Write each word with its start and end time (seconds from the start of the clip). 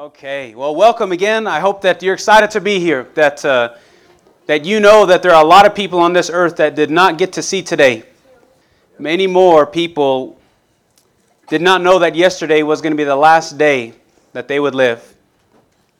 Okay, 0.00 0.54
well, 0.54 0.74
welcome 0.74 1.12
again. 1.12 1.46
I 1.46 1.60
hope 1.60 1.82
that 1.82 2.02
you're 2.02 2.14
excited 2.14 2.50
to 2.52 2.60
be 2.62 2.80
here. 2.80 3.08
That 3.12 3.44
uh, 3.44 3.74
that 4.46 4.64
you 4.64 4.80
know 4.80 5.04
that 5.04 5.22
there 5.22 5.34
are 5.34 5.44
a 5.44 5.46
lot 5.46 5.66
of 5.66 5.74
people 5.74 5.98
on 5.98 6.14
this 6.14 6.30
earth 6.30 6.56
that 6.56 6.74
did 6.74 6.90
not 6.90 7.18
get 7.18 7.34
to 7.34 7.42
see 7.42 7.60
today. 7.60 8.04
Many 8.98 9.26
more 9.26 9.66
people 9.66 10.40
did 11.50 11.60
not 11.60 11.82
know 11.82 11.98
that 11.98 12.14
yesterday 12.14 12.62
was 12.62 12.80
going 12.80 12.92
to 12.92 12.96
be 12.96 13.04
the 13.04 13.14
last 13.14 13.58
day 13.58 13.92
that 14.32 14.48
they 14.48 14.58
would 14.58 14.74
live. 14.74 15.16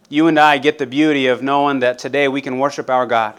You 0.08 0.28
and 0.28 0.38
I 0.40 0.56
get 0.56 0.78
the 0.78 0.86
beauty 0.86 1.26
of 1.26 1.42
knowing 1.42 1.80
that 1.80 1.98
today 1.98 2.26
we 2.26 2.40
can 2.40 2.58
worship 2.58 2.88
our 2.88 3.04
God. 3.04 3.38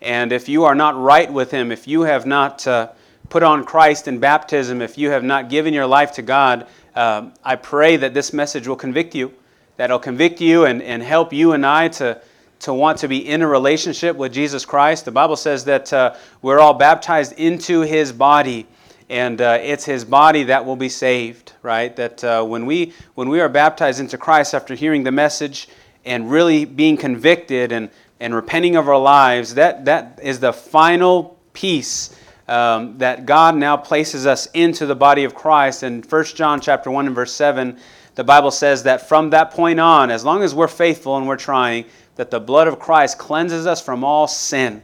And 0.00 0.30
if 0.30 0.48
you 0.48 0.62
are 0.62 0.76
not 0.76 0.96
right 0.96 1.32
with 1.32 1.50
Him, 1.50 1.72
if 1.72 1.88
you 1.88 2.02
have 2.02 2.24
not 2.24 2.64
uh, 2.68 2.90
put 3.30 3.42
on 3.42 3.64
Christ 3.64 4.06
in 4.06 4.20
baptism, 4.20 4.80
if 4.80 4.96
you 4.96 5.10
have 5.10 5.24
not 5.24 5.50
given 5.50 5.74
your 5.74 5.86
life 5.86 6.12
to 6.12 6.22
God, 6.22 6.68
uh, 6.94 7.30
I 7.42 7.56
pray 7.56 7.96
that 7.96 8.14
this 8.14 8.32
message 8.32 8.68
will 8.68 8.76
convict 8.76 9.16
you 9.16 9.34
that'll 9.76 9.98
convict 9.98 10.40
you 10.40 10.64
and, 10.64 10.82
and 10.82 11.02
help 11.02 11.32
you 11.32 11.52
and 11.52 11.64
I 11.64 11.88
to, 11.88 12.20
to 12.60 12.74
want 12.74 12.98
to 12.98 13.08
be 13.08 13.28
in 13.28 13.42
a 13.42 13.46
relationship 13.46 14.16
with 14.16 14.32
Jesus 14.32 14.64
Christ. 14.64 15.04
The 15.04 15.10
Bible 15.10 15.36
says 15.36 15.64
that 15.64 15.92
uh, 15.92 16.14
we're 16.42 16.60
all 16.60 16.74
baptized 16.74 17.32
into 17.38 17.80
his 17.80 18.12
body, 18.12 18.66
and 19.08 19.40
uh, 19.40 19.58
it's 19.60 19.84
his 19.84 20.04
body 20.04 20.44
that 20.44 20.64
will 20.64 20.76
be 20.76 20.88
saved, 20.88 21.52
right? 21.62 21.94
That 21.96 22.22
uh, 22.22 22.44
when, 22.44 22.66
we, 22.66 22.92
when 23.14 23.28
we 23.28 23.40
are 23.40 23.48
baptized 23.48 24.00
into 24.00 24.18
Christ 24.18 24.54
after 24.54 24.74
hearing 24.74 25.02
the 25.02 25.12
message 25.12 25.68
and 26.04 26.30
really 26.30 26.64
being 26.64 26.96
convicted 26.96 27.72
and, 27.72 27.90
and 28.20 28.34
repenting 28.34 28.76
of 28.76 28.88
our 28.88 28.98
lives, 28.98 29.54
that, 29.54 29.84
that 29.86 30.20
is 30.22 30.40
the 30.40 30.52
final 30.52 31.38
piece. 31.52 32.16
Um, 32.48 32.98
that 32.98 33.24
God 33.24 33.54
now 33.56 33.76
places 33.76 34.26
us 34.26 34.46
into 34.52 34.84
the 34.84 34.96
body 34.96 35.24
of 35.24 35.34
Christ. 35.34 35.84
In 35.84 36.02
1 36.02 36.24
John 36.24 36.60
chapter 36.60 36.90
1 36.90 37.06
and 37.06 37.14
verse 37.14 37.32
7, 37.32 37.78
the 38.14 38.24
Bible 38.24 38.50
says 38.50 38.82
that 38.82 39.08
from 39.08 39.30
that 39.30 39.50
point 39.52 39.80
on, 39.80 40.10
as 40.10 40.24
long 40.24 40.42
as 40.42 40.54
we're 40.54 40.68
faithful 40.68 41.16
and 41.16 41.26
we're 41.26 41.36
trying, 41.36 41.86
that 42.16 42.30
the 42.30 42.40
blood 42.40 42.68
of 42.68 42.78
Christ 42.78 43.18
cleanses 43.18 43.66
us 43.66 43.80
from 43.80 44.04
all 44.04 44.28
sin. 44.28 44.82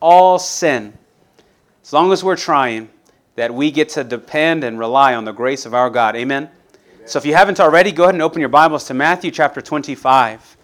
All 0.00 0.38
sin. 0.38 0.96
As 1.82 1.92
long 1.92 2.12
as 2.12 2.24
we're 2.24 2.36
trying, 2.36 2.88
that 3.36 3.52
we 3.52 3.70
get 3.70 3.90
to 3.90 4.04
depend 4.04 4.64
and 4.64 4.78
rely 4.78 5.14
on 5.14 5.24
the 5.24 5.32
grace 5.32 5.66
of 5.66 5.74
our 5.74 5.90
God. 5.90 6.16
Amen? 6.16 6.44
Amen? 6.44 7.06
So 7.06 7.18
if 7.18 7.26
you 7.26 7.34
haven't 7.34 7.60
already, 7.60 7.92
go 7.92 8.04
ahead 8.04 8.14
and 8.14 8.22
open 8.22 8.40
your 8.40 8.48
Bibles 8.48 8.84
to 8.84 8.94
Matthew 8.94 9.30
chapter 9.30 9.60
25. 9.60 10.56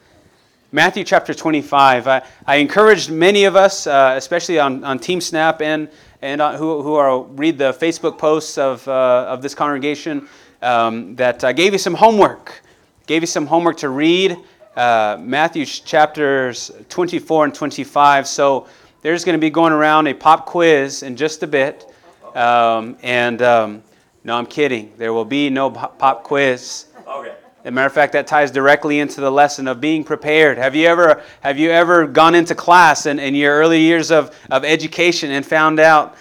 Matthew 0.73 1.03
chapter 1.03 1.35
25. 1.35 2.07
I, 2.07 2.23
I 2.47 2.57
encouraged 2.57 3.11
many 3.11 3.45
of 3.45 3.57
us, 3.57 3.87
uh, 3.87 4.15
especially 4.17 4.59
on, 4.59 4.85
on 4.85 5.01
Team 5.01 5.21
Snap 5.21 5.61
and, 5.61 5.89
and 6.23 6.41
uh, 6.41 6.57
who, 6.57 6.83
who 6.83 6.95
are, 6.95 7.23
read 7.23 7.59
the 7.59 7.73
Facebook 7.73 8.19
posts 8.19 8.57
of, 8.57 8.87
uh, 8.87 9.27
of 9.29 9.43
this 9.43 9.55
congregation, 9.55 10.29
um, 10.63 11.17
that 11.17 11.45
I 11.45 11.53
gave 11.53 11.73
you 11.73 11.79
some 11.79 11.95
homework. 11.95 12.63
Gave 13.07 13.23
you 13.23 13.27
some 13.27 13.47
homework 13.47 13.79
to 13.79 13.89
read 13.89 14.37
uh, 14.77 15.19
Matthew 15.21 15.67
chapters 15.67 16.71
24 16.89 17.47
and 17.47 17.55
25. 17.55 18.27
So 18.27 18.69
there's 19.03 19.25
going 19.25 19.35
to 19.35 19.41
be 19.41 19.51
going 19.51 19.73
around 19.73 20.07
a 20.07 20.15
pop 20.15 20.47
quiz 20.47 21.03
in 21.03 21.17
just 21.17 21.43
a 21.43 21.47
bit. 21.47 21.93
Um, 22.35 22.97
and 23.03 23.43
um, 23.43 23.83
no, 24.23 24.37
I'm 24.37 24.47
kidding. 24.47 24.93
There 24.97 25.13
will 25.13 25.25
be 25.25 25.51
no 25.51 25.71
pop 25.71 26.23
quiz. 26.23 26.87
Okay. 27.07 27.35
As 27.63 27.67
a 27.67 27.71
matter 27.71 27.87
of 27.87 27.93
fact, 27.93 28.13
that 28.13 28.27
ties 28.27 28.51
directly 28.51 29.01
into 29.01 29.21
the 29.21 29.31
lesson 29.31 29.69
of 29.69 29.81
being 29.81 30.05
prepared. 30.05 30.57
Have 30.57 30.75
you 30.75 30.87
ever, 30.87 31.23
have 31.41 31.59
you 31.59 31.71
ever 31.71 32.07
gone 32.07 32.35
into 32.35 32.55
class 32.55 33.07
in, 33.07 33.19
in 33.19 33.35
your 33.35 33.55
early 33.55 33.81
years 33.81 34.11
of, 34.11 34.35
of 34.51 34.65
education 34.65 35.31
and 35.31 35.45
found 35.45 35.81
out 35.81 36.17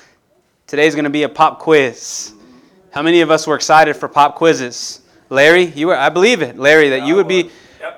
today's 0.67 0.95
going 0.95 1.05
to 1.05 1.09
be 1.09 1.23
a 1.23 1.29
pop 1.29 1.59
quiz? 1.59 2.33
How 2.91 3.03
many 3.03 3.21
of 3.21 3.29
us 3.29 3.45
were 3.45 3.55
excited 3.55 3.95
for 3.95 4.07
pop 4.07 4.35
quizzes? 4.35 5.01
Larry, 5.29 5.65
you 5.65 5.87
were, 5.87 5.95
I 5.95 6.09
believe 6.09 6.41
it, 6.41 6.57
Larry, 6.57 6.89
that 6.89 7.05
you 7.05 7.15
would 7.15 7.27
be. 7.27 7.51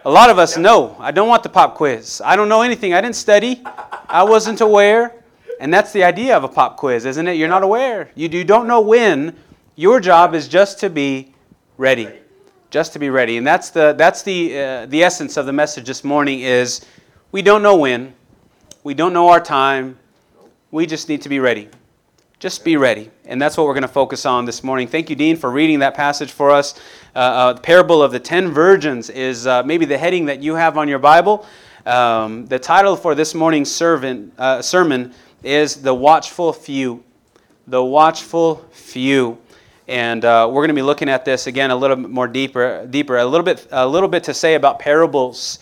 A 0.04 0.10
lot 0.10 0.30
of 0.30 0.38
us 0.38 0.58
know. 0.58 0.96
I 1.00 1.12
don't 1.12 1.28
want 1.28 1.44
the 1.44 1.50
pop 1.50 1.76
quiz. 1.76 2.22
I 2.24 2.36
don't 2.36 2.50
know 2.50 2.62
anything. 2.62 2.94
I 2.94 3.02
didn't 3.02 3.16
study. 3.16 3.62
I 3.66 4.24
wasn't 4.24 4.62
aware. 4.62 5.24
And 5.60 5.74
that's 5.74 5.94
the 5.94 6.04
idea 6.04 6.36
of 6.36 6.44
a 6.44 6.48
pop 6.48 6.78
quiz, 6.78 7.06
isn't 7.06 7.28
it? 7.28 7.34
You're 7.34 7.48
not 7.48 7.64
aware. 7.64 8.10
You, 8.16 8.28
you 8.28 8.44
don't 8.44 8.68
know 8.68 8.82
when. 8.82 9.36
Your 9.76 10.00
job 10.00 10.36
is 10.36 10.48
just 10.48 10.80
to 10.80 10.90
be 10.90 11.34
ready. 11.78 12.10
Just 12.70 12.94
to 12.94 13.00
be 13.00 13.10
ready. 13.10 13.38
And 13.38 13.48
that's 13.48 13.70
the, 13.70 13.94
that's 13.94 14.24
the, 14.24 14.60
uh, 14.60 14.86
the 14.88 15.04
essence 15.04 15.38
of 15.38 15.46
the 15.46 15.54
message 15.54 15.86
this 15.86 16.04
morning 16.04 16.42
is 16.42 16.86
we 17.32 17.42
don't 17.42 17.64
know 17.64 17.78
when. 17.78 18.14
We 18.84 18.94
don't 18.94 19.14
know 19.14 19.30
our 19.30 19.40
time. 19.40 19.98
We 20.72 20.86
just 20.86 21.10
need 21.10 21.22
to 21.22 21.30
be 21.30 21.40
ready. 21.40 21.70
Just 22.42 22.66
be 22.66 22.76
ready. 22.76 23.12
And 23.26 23.40
that's 23.40 23.56
what 23.56 23.68
we're 23.68 23.76
going 23.76 23.84
to 23.84 23.88
focus 23.88 24.26
on 24.26 24.46
this 24.46 24.64
morning. 24.64 24.88
Thank 24.88 25.12
you, 25.12 25.16
Dean, 25.16 25.38
for 25.38 25.52
reading 25.52 25.78
that 25.78 25.94
passage 25.94 26.32
for 26.32 26.50
us. 26.50 26.74
Uh, 27.16 27.20
uh, 27.20 27.54
the 27.54 27.62
parable 27.62 28.02
of 28.02 28.12
the 28.12 28.20
ten 28.20 28.50
virgins 28.50 29.12
is 29.12 29.46
uh, 29.46 29.62
maybe 29.62 29.86
the 29.86 29.96
heading 29.96 30.26
that 30.26 30.42
you 30.42 30.56
have 30.56 30.76
on 30.76 30.88
your 30.88 30.98
Bible. 30.98 31.46
Um, 31.86 32.48
the 32.48 32.58
title 32.58 32.96
for 32.96 33.14
this 33.14 33.36
morning's 33.36 33.72
servant, 33.72 34.34
uh, 34.40 34.60
sermon 34.60 35.14
is 35.44 35.84
The 35.84 35.94
Watchful 35.94 36.52
Few. 36.52 37.04
The 37.68 37.84
Watchful 37.84 38.66
Few. 38.72 39.38
And 39.88 40.26
uh, 40.26 40.48
we're 40.50 40.62
going 40.62 40.70
to 40.70 40.74
be 40.74 40.82
looking 40.82 41.10
at 41.10 41.24
this 41.24 41.46
again 41.46 41.70
a 41.70 41.76
little 41.76 41.96
bit 41.96 42.10
more 42.10 42.28
deeper, 42.28 42.88
deeper. 42.88 43.18
A 43.18 43.26
little 43.26 43.46
bit, 43.46 43.68
a 43.70 43.88
little 43.88 44.10
bit 44.10 44.24
to 44.24 44.34
say 44.34 44.56
about 44.56 44.80
parables. 44.80 45.60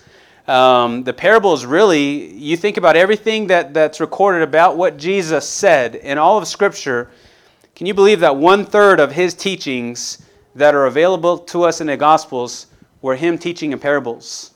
Um, 0.50 1.04
the 1.04 1.14
parables 1.14 1.64
really, 1.64 2.34
you 2.34 2.58
think 2.58 2.78
about 2.78 2.96
everything 2.96 3.46
that, 3.48 3.72
that's 3.72 4.00
recorded 4.00 4.42
about 4.42 4.78
what 4.78 4.98
Jesus 4.98 5.48
said 5.48 5.94
in 5.94 6.18
all 6.18 6.40
of 6.40 6.48
Scripture. 6.48 7.12
Can 7.76 7.86
you 7.86 7.94
believe 7.94 8.20
that 8.22 8.36
one 8.36 8.66
third 8.66 9.00
of 9.00 9.12
his 9.12 9.36
teachings 9.36 10.26
that 10.56 10.74
are 10.74 10.88
available 10.88 11.38
to 11.38 11.66
us 11.66 11.82
in 11.82 11.88
the 11.88 11.96
Gospels 11.96 12.66
were 13.04 13.16
him 13.16 13.38
teaching 13.38 13.74
in 13.74 13.80
parables? 13.80 14.56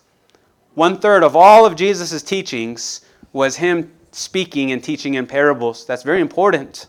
One 0.74 0.98
third 0.98 1.22
of 1.22 1.36
all 1.36 1.64
of 1.64 1.76
Jesus' 1.76 2.24
teachings 2.24 3.02
was 3.32 3.56
him 3.58 3.94
speaking 4.12 4.72
and 4.72 4.84
teaching 4.84 5.14
in 5.14 5.28
parables. 5.28 5.86
That's 5.86 6.02
very 6.02 6.22
important. 6.22 6.88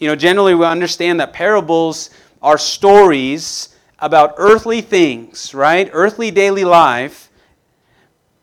You 0.00 0.08
know, 0.08 0.16
generally 0.16 0.56
we 0.56 0.66
understand 0.66 1.20
that 1.20 1.32
parables 1.32 2.10
are 2.42 2.58
stories 2.58 3.76
about 4.00 4.34
earthly 4.36 4.80
things, 4.80 5.54
right? 5.54 5.88
Earthly 5.92 6.32
daily 6.32 6.64
life 6.64 7.28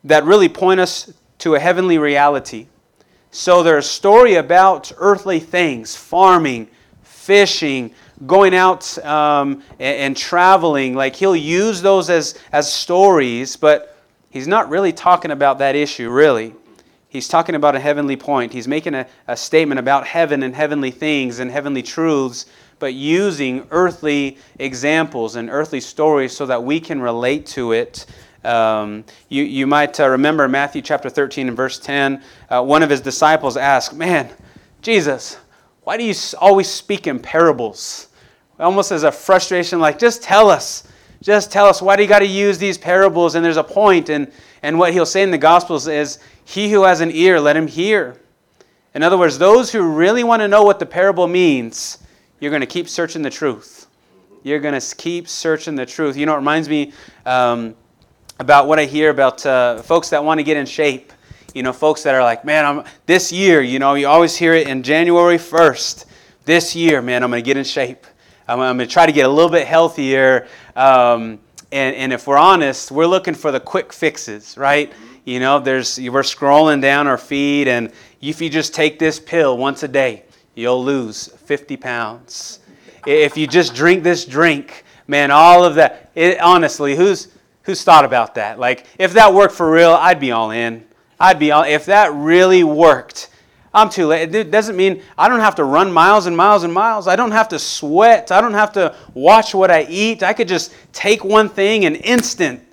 that 0.03 0.23
really 0.23 0.49
point 0.49 0.79
us 0.79 1.11
to 1.39 1.55
a 1.55 1.59
heavenly 1.59 1.97
reality. 1.97 2.67
So 3.31 3.63
there's 3.63 3.85
a 3.85 3.89
story 3.89 4.35
about 4.35 4.91
earthly 4.97 5.39
things, 5.39 5.95
farming, 5.95 6.67
fishing, 7.03 7.91
going 8.25 8.55
out 8.55 8.97
um, 9.05 9.63
and, 9.79 9.97
and, 9.97 10.17
traveling. 10.17 10.95
Like 10.95 11.15
he'll 11.15 11.35
use 11.35 11.81
those 11.81 12.09
as, 12.09 12.37
as 12.51 12.71
stories, 12.71 13.55
but 13.55 13.97
he's 14.29 14.47
not 14.47 14.69
really 14.69 14.91
talking 14.91 15.31
about 15.31 15.59
that 15.59 15.75
issue, 15.75 16.09
really. 16.09 16.53
He's 17.07 17.27
talking 17.27 17.55
about 17.55 17.75
a 17.75 17.79
heavenly 17.79 18.15
point. 18.15 18.51
He's 18.51 18.67
making 18.67 18.93
a, 18.93 19.07
a 19.27 19.37
statement 19.37 19.79
about 19.79 20.05
heaven 20.05 20.43
and 20.43 20.55
heavenly 20.55 20.91
things 20.91 21.39
and 21.39 21.49
heavenly 21.49 21.81
truths, 21.81 22.45
but 22.77 22.93
using 22.93 23.67
earthly 23.71 24.37
examples 24.57 25.35
and 25.35 25.49
earthly 25.49 25.81
stories 25.81 26.35
so 26.35 26.45
that 26.45 26.63
we 26.63 26.79
can 26.79 27.01
relate 27.01 27.45
to 27.47 27.71
it 27.71 28.05
um, 28.43 29.03
you, 29.27 29.43
you 29.43 29.67
might 29.67 29.99
uh, 29.99 30.07
remember 30.07 30.47
Matthew 30.47 30.81
chapter 30.81 31.09
13 31.09 31.49
and 31.49 31.57
verse 31.57 31.79
10. 31.79 32.23
Uh, 32.49 32.63
one 32.63 32.83
of 32.83 32.89
his 32.89 33.01
disciples 33.01 33.57
asked, 33.57 33.93
Man, 33.93 34.29
Jesus, 34.81 35.37
why 35.83 35.97
do 35.97 36.03
you 36.03 36.13
always 36.39 36.69
speak 36.69 37.07
in 37.07 37.19
parables? 37.19 38.07
Almost 38.59 38.91
as 38.91 39.03
a 39.03 39.11
frustration, 39.11 39.79
like, 39.79 39.99
just 39.99 40.23
tell 40.23 40.49
us. 40.49 40.83
Just 41.21 41.51
tell 41.51 41.65
us. 41.65 41.81
Why 41.81 41.95
do 41.95 42.03
you 42.03 42.09
got 42.09 42.19
to 42.19 42.27
use 42.27 42.57
these 42.57 42.77
parables? 42.77 43.35
And 43.35 43.43
there's 43.43 43.57
a 43.57 43.63
point, 43.63 44.09
and, 44.09 44.31
and 44.63 44.79
what 44.79 44.93
he'll 44.93 45.05
say 45.05 45.21
in 45.21 45.31
the 45.31 45.37
Gospels 45.37 45.87
is, 45.87 46.19
He 46.45 46.71
who 46.71 46.83
has 46.83 47.01
an 47.01 47.11
ear, 47.11 47.39
let 47.39 47.57
him 47.57 47.67
hear. 47.67 48.21
In 48.95 49.03
other 49.03 49.17
words, 49.17 49.37
those 49.37 49.71
who 49.71 49.81
really 49.81 50.23
want 50.23 50.41
to 50.41 50.47
know 50.47 50.63
what 50.63 50.79
the 50.79 50.85
parable 50.85 51.27
means, 51.27 51.99
you're 52.39 52.51
going 52.51 52.61
to 52.61 52.67
keep 52.67 52.87
searching 52.87 53.21
the 53.21 53.29
truth. 53.29 53.87
You're 54.43 54.59
going 54.59 54.79
to 54.79 54.95
keep 54.95 55.27
searching 55.27 55.75
the 55.75 55.85
truth. 55.85 56.15
You 56.15 56.25
know, 56.25 56.33
it 56.33 56.37
reminds 56.37 56.69
me. 56.69 56.93
Um, 57.25 57.75
about 58.39 58.67
what 58.67 58.79
I 58.79 58.85
hear 58.85 59.09
about 59.09 59.45
uh, 59.45 59.81
folks 59.81 60.09
that 60.11 60.23
want 60.23 60.39
to 60.39 60.43
get 60.43 60.55
in 60.55 60.65
shape. 60.65 61.11
You 61.53 61.61
know, 61.61 61.73
folks 61.73 62.03
that 62.03 62.15
are 62.15 62.23
like, 62.23 62.45
man, 62.45 62.65
I'm 62.65 62.85
this 63.05 63.33
year. 63.33 63.61
You 63.61 63.79
know, 63.79 63.95
you 63.95 64.07
always 64.07 64.35
hear 64.35 64.53
it 64.53 64.67
in 64.67 64.81
January 64.81 65.37
1st. 65.37 66.05
This 66.45 66.75
year, 66.75 67.01
man, 67.01 67.21
I'm 67.21 67.31
going 67.31 67.43
to 67.43 67.45
get 67.45 67.57
in 67.57 67.65
shape. 67.65 68.07
I'm, 68.47 68.59
I'm 68.61 68.77
going 68.77 68.87
to 68.87 68.93
try 68.93 69.05
to 69.05 69.11
get 69.11 69.25
a 69.25 69.29
little 69.29 69.51
bit 69.51 69.67
healthier. 69.67 70.47
Um, 70.75 71.39
and, 71.71 71.95
and 71.95 72.13
if 72.13 72.27
we're 72.27 72.37
honest, 72.37 72.91
we're 72.91 73.07
looking 73.07 73.33
for 73.33 73.51
the 73.51 73.59
quick 73.59 73.91
fixes, 73.91 74.57
right? 74.57 74.91
You 75.25 75.39
know, 75.39 75.59
there's 75.59 75.99
we're 75.99 76.21
scrolling 76.21 76.81
down 76.81 77.07
our 77.07 77.17
feed, 77.17 77.67
and 77.67 77.91
if 78.21 78.41
you 78.41 78.49
just 78.49 78.73
take 78.73 78.97
this 78.97 79.19
pill 79.19 79.57
once 79.57 79.83
a 79.83 79.87
day, 79.87 80.23
you'll 80.55 80.83
lose 80.83 81.27
50 81.27 81.77
pounds. 81.77 82.59
If 83.05 83.37
you 83.37 83.45
just 83.45 83.75
drink 83.75 84.01
this 84.01 84.25
drink, 84.25 84.85
man, 85.07 85.29
all 85.29 85.63
of 85.63 85.75
that. 85.75 86.09
It, 86.15 86.39
honestly, 86.39 86.95
who's 86.95 87.27
Who's 87.63 87.83
thought 87.83 88.05
about 88.05 88.35
that? 88.35 88.59
Like, 88.59 88.85
if 88.97 89.13
that 89.13 89.33
worked 89.33 89.53
for 89.53 89.69
real, 89.69 89.91
I'd 89.91 90.19
be 90.19 90.31
all 90.31 90.51
in. 90.51 90.85
I'd 91.19 91.39
be 91.39 91.51
all, 91.51 91.63
if 91.63 91.85
that 91.85 92.13
really 92.13 92.63
worked. 92.63 93.29
I'm 93.73 93.89
too 93.89 94.07
late. 94.07 94.33
It 94.33 94.49
doesn't 94.49 94.75
mean 94.75 95.03
I 95.17 95.29
don't 95.29 95.41
have 95.41 95.55
to 95.55 95.63
run 95.63 95.91
miles 95.91 96.25
and 96.25 96.35
miles 96.35 96.63
and 96.63 96.73
miles. 96.73 97.07
I 97.07 97.15
don't 97.15 97.31
have 97.31 97.49
to 97.49 97.59
sweat. 97.59 98.31
I 98.31 98.41
don't 98.41 98.53
have 98.53 98.73
to 98.73 98.95
watch 99.13 99.53
what 99.53 99.69
I 99.69 99.83
eat. 99.83 100.23
I 100.23 100.33
could 100.33 100.47
just 100.47 100.73
take 100.91 101.23
one 101.23 101.49
thing 101.49 101.85
and 101.85 101.95
instant, 101.97 102.65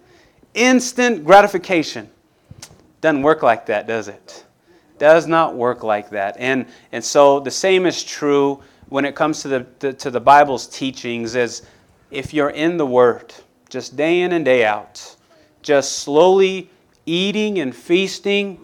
instant 0.54 1.24
gratification. 1.24 2.08
Doesn't 3.02 3.22
work 3.22 3.42
like 3.42 3.66
that, 3.66 3.86
does 3.86 4.08
it? 4.08 4.44
Does 4.98 5.26
not 5.26 5.54
work 5.54 5.82
like 5.82 6.08
that. 6.10 6.36
And, 6.38 6.66
and 6.92 7.04
so 7.04 7.40
the 7.40 7.50
same 7.50 7.84
is 7.84 8.02
true 8.02 8.62
when 8.88 9.04
it 9.04 9.14
comes 9.14 9.42
to 9.42 9.48
the, 9.48 9.66
to, 9.80 9.92
to 9.92 10.10
the 10.10 10.20
Bible's 10.20 10.66
teachings 10.66 11.36
as 11.36 11.66
if 12.10 12.32
you're 12.32 12.50
in 12.50 12.78
the 12.78 12.86
Word, 12.86 13.34
just 13.68 13.96
day 13.96 14.20
in 14.20 14.32
and 14.32 14.44
day 14.44 14.64
out, 14.64 15.16
just 15.62 15.98
slowly 15.98 16.70
eating 17.04 17.58
and 17.58 17.74
feasting, 17.74 18.60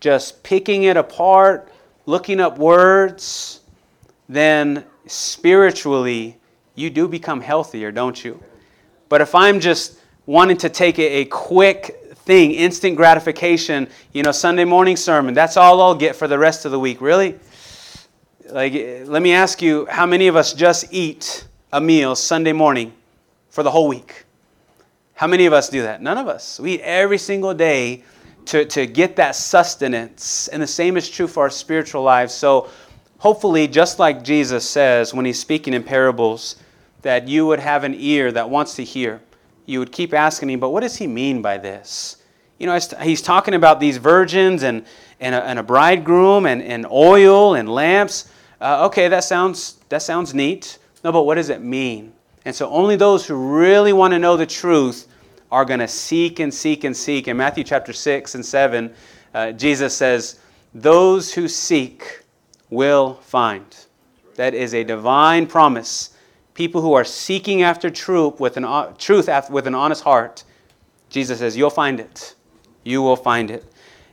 just 0.00 0.42
picking 0.42 0.84
it 0.84 0.96
apart, 0.96 1.70
looking 2.06 2.40
up 2.40 2.58
words, 2.58 3.60
then 4.28 4.84
spiritually 5.06 6.36
you 6.74 6.90
do 6.90 7.06
become 7.06 7.40
healthier, 7.40 7.92
don't 7.92 8.24
you? 8.24 8.42
But 9.08 9.20
if 9.20 9.34
I'm 9.34 9.60
just 9.60 9.98
wanting 10.26 10.56
to 10.58 10.68
take 10.68 10.98
a, 10.98 11.24
quick 11.26 12.14
thing, 12.14 12.52
instant 12.52 12.96
gratification, 12.96 13.88
you 14.12 14.22
know, 14.22 14.32
Sunday 14.32 14.64
morning 14.64 14.96
sermon, 14.96 15.34
that's 15.34 15.56
all 15.56 15.82
I'll 15.82 15.94
get 15.94 16.14
for 16.14 16.28
the 16.28 16.38
rest 16.38 16.64
of 16.64 16.70
the 16.70 16.78
week. 16.78 17.00
Really? 17.00 17.38
Like, 18.48 18.72
let 19.06 19.22
me 19.22 19.32
ask 19.32 19.60
you, 19.60 19.86
how 19.86 20.06
many 20.06 20.28
of 20.28 20.36
us 20.36 20.52
just 20.52 20.92
eat 20.92 21.46
a 21.72 21.80
meal 21.80 22.14
Sunday 22.14 22.52
morning 22.52 22.92
for 23.50 23.62
the 23.62 23.70
whole 23.70 23.88
week? 23.88 24.24
How 25.20 25.26
many 25.26 25.44
of 25.44 25.52
us 25.52 25.68
do 25.68 25.82
that? 25.82 26.00
None 26.00 26.16
of 26.16 26.28
us. 26.28 26.58
We 26.58 26.76
eat 26.76 26.80
every 26.80 27.18
single 27.18 27.52
day 27.52 28.04
to, 28.46 28.64
to 28.64 28.86
get 28.86 29.16
that 29.16 29.36
sustenance. 29.36 30.48
And 30.48 30.62
the 30.62 30.66
same 30.66 30.96
is 30.96 31.10
true 31.10 31.26
for 31.26 31.42
our 31.42 31.50
spiritual 31.50 32.02
lives. 32.02 32.32
So, 32.32 32.70
hopefully, 33.18 33.68
just 33.68 33.98
like 33.98 34.24
Jesus 34.24 34.66
says 34.66 35.12
when 35.12 35.26
he's 35.26 35.38
speaking 35.38 35.74
in 35.74 35.82
parables, 35.82 36.56
that 37.02 37.28
you 37.28 37.44
would 37.44 37.58
have 37.58 37.84
an 37.84 37.94
ear 37.98 38.32
that 38.32 38.48
wants 38.48 38.76
to 38.76 38.82
hear. 38.82 39.20
You 39.66 39.80
would 39.80 39.92
keep 39.92 40.14
asking 40.14 40.48
him, 40.48 40.58
but 40.58 40.70
what 40.70 40.80
does 40.80 40.96
he 40.96 41.06
mean 41.06 41.42
by 41.42 41.58
this? 41.58 42.16
You 42.58 42.64
know, 42.64 42.78
he's 43.02 43.20
talking 43.20 43.52
about 43.52 43.78
these 43.78 43.98
virgins 43.98 44.62
and, 44.62 44.86
and, 45.20 45.34
a, 45.34 45.44
and 45.44 45.58
a 45.58 45.62
bridegroom 45.62 46.46
and, 46.46 46.62
and 46.62 46.86
oil 46.86 47.56
and 47.56 47.68
lamps. 47.68 48.32
Uh, 48.58 48.86
okay, 48.86 49.08
that 49.08 49.24
sounds, 49.24 49.80
that 49.90 50.00
sounds 50.00 50.32
neat. 50.32 50.78
No, 51.04 51.12
but 51.12 51.24
what 51.24 51.34
does 51.34 51.50
it 51.50 51.60
mean? 51.60 52.14
And 52.46 52.56
so 52.56 52.70
only 52.70 52.96
those 52.96 53.26
who 53.26 53.34
really 53.34 53.92
want 53.92 54.14
to 54.14 54.18
know 54.18 54.38
the 54.38 54.46
truth 54.46 55.08
are 55.50 55.64
going 55.64 55.80
to 55.80 55.88
seek 55.88 56.40
and 56.40 56.52
seek 56.52 56.84
and 56.84 56.96
seek. 56.96 57.28
In 57.28 57.36
Matthew 57.36 57.64
chapter 57.64 57.92
6 57.92 58.34
and 58.34 58.44
7, 58.44 58.94
uh, 59.34 59.52
Jesus 59.52 59.96
says, 59.96 60.38
Those 60.74 61.34
who 61.34 61.48
seek 61.48 62.22
will 62.70 63.14
find. 63.22 63.64
That 64.36 64.54
is 64.54 64.74
a 64.74 64.84
divine 64.84 65.46
promise. 65.46 66.16
People 66.54 66.80
who 66.82 66.92
are 66.92 67.04
seeking 67.04 67.62
after 67.62 67.90
truth 67.90 68.38
with 68.38 68.56
an, 68.56 68.64
uh, 68.64 68.92
truth 68.98 69.28
with 69.50 69.66
an 69.66 69.74
honest 69.74 70.02
heart, 70.02 70.44
Jesus 71.08 71.40
says, 71.40 71.56
You'll 71.56 71.70
find 71.70 72.00
it. 72.00 72.34
You 72.84 73.02
will 73.02 73.16
find 73.16 73.50
it. 73.50 73.64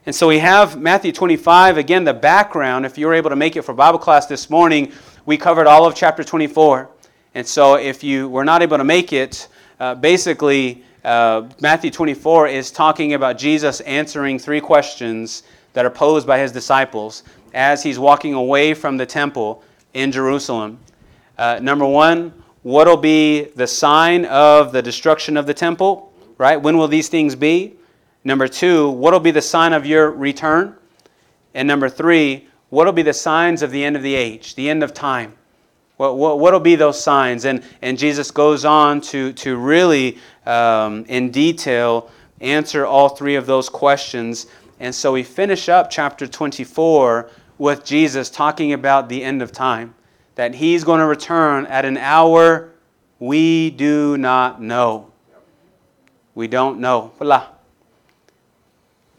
And 0.05 0.15
so 0.15 0.27
we 0.27 0.39
have 0.39 0.79
Matthew 0.79 1.11
25, 1.11 1.77
again, 1.77 2.05
the 2.05 2.13
background. 2.13 2.85
If 2.85 2.97
you 2.97 3.07
were 3.07 3.13
able 3.13 3.29
to 3.29 3.35
make 3.35 3.57
it 3.57 3.63
for 3.63 3.73
Bible 3.73 3.99
class 3.99 4.25
this 4.25 4.49
morning, 4.49 4.91
we 5.25 5.37
covered 5.37 5.67
all 5.67 5.85
of 5.85 5.95
chapter 5.95 6.23
24. 6.23 6.89
And 7.35 7.45
so 7.45 7.75
if 7.75 8.03
you 8.03 8.29
were 8.29 8.45
not 8.45 8.61
able 8.61 8.77
to 8.77 8.85
make 8.85 9.11
it, 9.11 9.49
uh, 9.79 9.95
basically, 9.95 10.83
uh, 11.07 11.47
Matthew 11.61 11.89
24 11.89 12.49
is 12.49 12.69
talking 12.69 13.13
about 13.13 13.37
Jesus 13.37 13.79
answering 13.79 14.37
three 14.37 14.59
questions 14.59 15.43
that 15.71 15.85
are 15.85 15.89
posed 15.89 16.27
by 16.27 16.37
his 16.37 16.51
disciples 16.51 17.23
as 17.53 17.81
he's 17.81 17.97
walking 17.97 18.33
away 18.33 18.73
from 18.73 18.97
the 18.97 19.05
temple 19.05 19.63
in 19.93 20.11
Jerusalem. 20.11 20.77
Uh, 21.37 21.59
number 21.61 21.85
one, 21.85 22.33
what 22.63 22.87
will 22.87 22.97
be 22.97 23.45
the 23.55 23.65
sign 23.65 24.25
of 24.25 24.73
the 24.73 24.81
destruction 24.81 25.37
of 25.37 25.45
the 25.45 25.53
temple? 25.53 26.11
Right? 26.37 26.57
When 26.57 26.77
will 26.77 26.89
these 26.89 27.07
things 27.07 27.35
be? 27.35 27.77
Number 28.25 28.49
two, 28.49 28.89
what 28.89 29.13
will 29.13 29.21
be 29.21 29.31
the 29.31 29.41
sign 29.41 29.71
of 29.71 29.85
your 29.85 30.11
return? 30.11 30.75
And 31.53 31.69
number 31.69 31.87
three, 31.87 32.49
what 32.67 32.85
will 32.85 32.91
be 32.91 33.01
the 33.01 33.13
signs 33.13 33.61
of 33.61 33.71
the 33.71 33.81
end 33.81 33.95
of 33.95 34.03
the 34.03 34.13
age, 34.13 34.55
the 34.55 34.69
end 34.69 34.83
of 34.83 34.93
time? 34.93 35.36
What 35.97 36.15
what 36.17 36.39
will 36.39 36.59
be 36.59 36.75
those 36.75 37.01
signs? 37.01 37.45
And, 37.45 37.63
and 37.81 37.97
Jesus 37.97 38.31
goes 38.31 38.65
on 38.65 39.01
to, 39.01 39.33
to 39.33 39.57
really, 39.57 40.19
um, 40.45 41.05
in 41.05 41.31
detail, 41.31 42.09
answer 42.39 42.85
all 42.85 43.09
three 43.09 43.35
of 43.35 43.45
those 43.45 43.67
questions. 43.67 44.47
And 44.79 44.93
so 44.93 45.11
we 45.13 45.23
finish 45.23 45.69
up 45.69 45.89
chapter 45.89 46.27
24 46.27 47.29
with 47.57 47.83
Jesus 47.83 48.29
talking 48.29 48.73
about 48.73 49.09
the 49.09 49.23
end 49.23 49.41
of 49.41 49.51
time, 49.51 49.95
that 50.35 50.53
he's 50.53 50.83
going 50.83 50.99
to 50.99 51.07
return 51.07 51.65
at 51.65 51.83
an 51.83 51.97
hour 51.97 52.71
we 53.19 53.71
do 53.71 54.17
not 54.17 54.61
know. 54.61 55.11
We 56.35 56.47
don't 56.47 56.79
know. 56.79 57.11
Voila. 57.17 57.47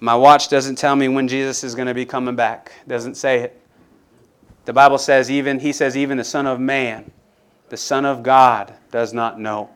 My 0.00 0.14
watch 0.14 0.48
doesn't 0.48 0.76
tell 0.76 0.94
me 0.94 1.08
when 1.08 1.26
Jesus 1.26 1.64
is 1.64 1.74
going 1.74 1.88
to 1.88 1.94
be 1.94 2.06
coming 2.06 2.36
back. 2.36 2.72
Doesn't 2.86 3.16
say 3.16 3.40
it. 3.40 3.57
The 4.68 4.74
Bible 4.74 4.98
says 4.98 5.30
even 5.30 5.60
he 5.60 5.72
says 5.72 5.96
even 5.96 6.18
the 6.18 6.24
son 6.24 6.46
of 6.46 6.60
man, 6.60 7.10
the 7.70 7.76
son 7.78 8.04
of 8.04 8.22
God 8.22 8.74
does 8.90 9.14
not 9.14 9.40
know. 9.40 9.70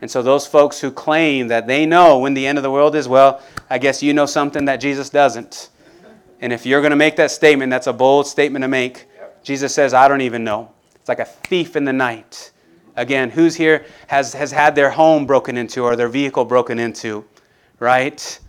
And 0.00 0.10
so 0.10 0.22
those 0.22 0.46
folks 0.46 0.80
who 0.80 0.90
claim 0.90 1.48
that 1.48 1.66
they 1.66 1.84
know 1.84 2.20
when 2.20 2.32
the 2.32 2.46
end 2.46 2.56
of 2.56 2.62
the 2.62 2.70
world 2.70 2.96
is, 2.96 3.06
well, 3.06 3.42
I 3.68 3.76
guess 3.76 4.02
you 4.02 4.14
know 4.14 4.24
something 4.24 4.64
that 4.64 4.78
Jesus 4.78 5.10
doesn't. 5.10 5.68
And 6.40 6.54
if 6.54 6.64
you're 6.64 6.80
going 6.80 6.92
to 6.92 6.96
make 6.96 7.16
that 7.16 7.30
statement, 7.30 7.68
that's 7.68 7.86
a 7.86 7.92
bold 7.92 8.26
statement 8.26 8.62
to 8.62 8.68
make. 8.68 9.06
Jesus 9.42 9.74
says, 9.74 9.92
I 9.92 10.08
don't 10.08 10.22
even 10.22 10.42
know. 10.42 10.70
It's 10.94 11.10
like 11.10 11.20
a 11.20 11.26
thief 11.26 11.76
in 11.76 11.84
the 11.84 11.92
night. 11.92 12.52
Again, 12.96 13.28
who's 13.28 13.56
here 13.56 13.84
has, 14.06 14.32
has 14.32 14.50
had 14.50 14.74
their 14.74 14.88
home 14.88 15.26
broken 15.26 15.58
into 15.58 15.84
or 15.84 15.96
their 15.96 16.08
vehicle 16.08 16.46
broken 16.46 16.78
into, 16.78 17.26
right? 17.78 18.40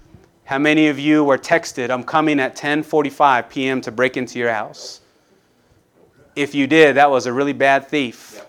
How 0.45 0.57
many 0.57 0.87
of 0.87 0.97
you 0.97 1.25
were 1.25 1.37
texted, 1.37 1.89
I'm 1.89 2.05
coming 2.05 2.39
at 2.39 2.55
10:45 2.55 3.49
p.m. 3.49 3.81
to 3.81 3.91
break 3.91 4.15
into 4.15 4.39
your 4.39 4.53
house? 4.53 5.00
If 6.35 6.55
you 6.55 6.67
did, 6.67 6.95
that 6.95 7.09
was 7.09 7.25
a 7.25 7.33
really 7.33 7.53
bad 7.53 7.87
thief. 7.87 8.45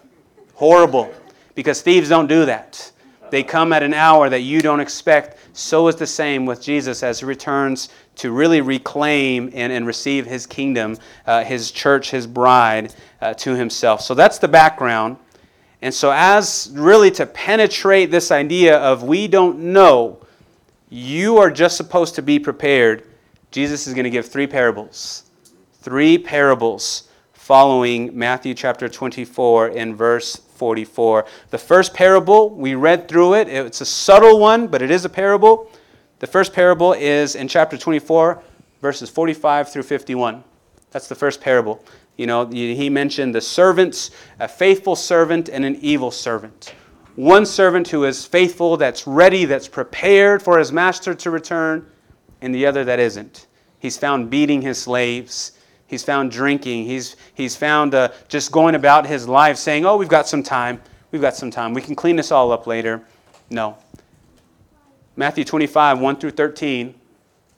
Horrible. 0.55 1.12
Because 1.55 1.82
thieves 1.82 2.08
don't 2.08 2.26
do 2.26 2.44
that. 2.46 2.93
They 3.31 3.43
come 3.43 3.73
at 3.73 3.82
an 3.82 3.94
hour 3.94 4.29
that 4.29 4.40
you 4.40 4.61
don't 4.61 4.81
expect. 4.81 5.38
So 5.55 5.88
is 5.88 5.96
the 5.96 6.06
same 6.06 6.44
with 6.44 6.61
Jesus 6.61 7.02
as 7.02 7.20
he 7.20 7.26
returns 7.26 7.88
to 8.17 8.31
really 8.31 8.61
reclaim 8.61 9.50
and, 9.55 9.73
and 9.73 9.87
receive 9.87 10.26
his 10.26 10.46
kingdom, 10.46 10.99
uh, 11.26 11.43
his 11.44 11.70
church, 11.70 12.11
his 12.11 12.26
bride 12.26 12.94
uh, 13.20 13.34
to 13.34 13.56
himself. 13.56 14.02
So 14.02 14.14
that's 14.14 14.38
the 14.38 14.49
background. 14.49 15.17
And 15.81 15.93
so, 15.93 16.12
as 16.14 16.70
really 16.75 17.11
to 17.12 17.26
penetrate 17.26 18.11
this 18.11 18.31
idea 18.31 18.78
of 18.78 19.02
we 19.02 19.26
don't 19.26 19.58
know 19.58 20.23
you 20.94 21.38
are 21.38 21.50
just 21.50 21.78
supposed 21.78 22.14
to 22.17 22.23
be 22.23 22.38
prepared. 22.38 23.09
Jesus 23.50 23.87
is 23.87 23.95
going 23.95 24.04
to 24.04 24.11
give 24.11 24.28
three 24.28 24.47
parables. 24.47 25.25
Three 25.80 26.18
parables 26.18 27.09
following 27.52 28.09
Matthew 28.18 28.54
chapter 28.54 28.88
24 28.88 29.68
in 29.68 29.94
verse 29.94 30.37
44. 30.37 31.26
The 31.50 31.59
first 31.59 31.92
parable, 31.92 32.49
we 32.49 32.75
read 32.75 33.09
through 33.09 33.35
it. 33.35 33.47
It's 33.47 33.82
a 33.82 33.85
subtle 33.85 34.38
one, 34.38 34.68
but 34.68 34.80
it 34.80 34.90
is 34.90 35.04
a 35.04 35.11
parable. 35.11 35.71
The 36.21 36.26
first 36.26 36.54
parable 36.54 36.94
is 36.94 37.35
in 37.35 37.49
chapter 37.49 37.76
24, 37.76 38.42
verses 38.80 39.11
45 39.11 39.71
through 39.71 39.82
51. 39.82 40.42
That's 40.92 41.09
the 41.09 41.14
first 41.14 41.42
parable. 41.42 41.85
You 42.16 42.26
know, 42.26 42.47
he 42.47 42.88
mentioned 42.88 43.35
the 43.35 43.42
servants, 43.42 44.12
a 44.40 44.49
faithful 44.49 44.97
servant 44.97 45.50
and 45.50 45.62
an 45.62 45.76
evil 45.82 46.11
servant. 46.11 46.75
One 47.16 47.44
servant 47.44 47.87
who 47.88 48.04
is 48.04 48.25
faithful, 48.25 48.78
that's 48.78 49.06
ready, 49.06 49.44
that's 49.44 49.68
prepared 49.68 50.42
for 50.42 50.59
his 50.59 50.73
master 50.73 51.12
to 51.16 51.30
return, 51.30 51.87
and 52.40 52.54
the 52.54 52.64
other 52.64 52.82
that 52.85 52.99
isn't. 52.99 53.47
He's 53.78 53.99
found 53.99 54.30
beating 54.30 54.62
his 54.62 54.78
slaves. 54.78 55.52
He's 55.92 56.02
found 56.02 56.30
drinking. 56.30 56.87
He's, 56.87 57.16
he's 57.34 57.54
found 57.54 57.94
uh, 57.94 58.12
just 58.26 58.50
going 58.50 58.76
about 58.76 59.04
his 59.04 59.28
life 59.28 59.58
saying, 59.58 59.84
Oh, 59.84 59.99
we've 59.99 60.08
got 60.08 60.26
some 60.26 60.42
time. 60.42 60.80
We've 61.11 61.20
got 61.20 61.37
some 61.37 61.50
time. 61.50 61.75
We 61.75 61.82
can 61.82 61.94
clean 61.94 62.16
this 62.16 62.32
all 62.32 62.50
up 62.50 62.66
later. 62.66 63.02
No. 63.50 63.76
Matthew 65.16 65.44
25, 65.44 66.00
1 66.00 66.16
through 66.16 66.30
13, 66.30 66.94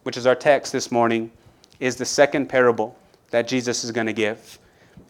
which 0.03 0.17
is 0.17 0.27
our 0.27 0.35
text 0.35 0.73
this 0.73 0.91
morning, 0.91 1.31
is 1.79 1.95
the 1.95 2.05
second 2.05 2.49
parable 2.49 2.99
that 3.31 3.47
Jesus 3.47 3.85
is 3.85 3.93
going 3.93 4.09
to 4.09 4.13
give. 4.13 4.59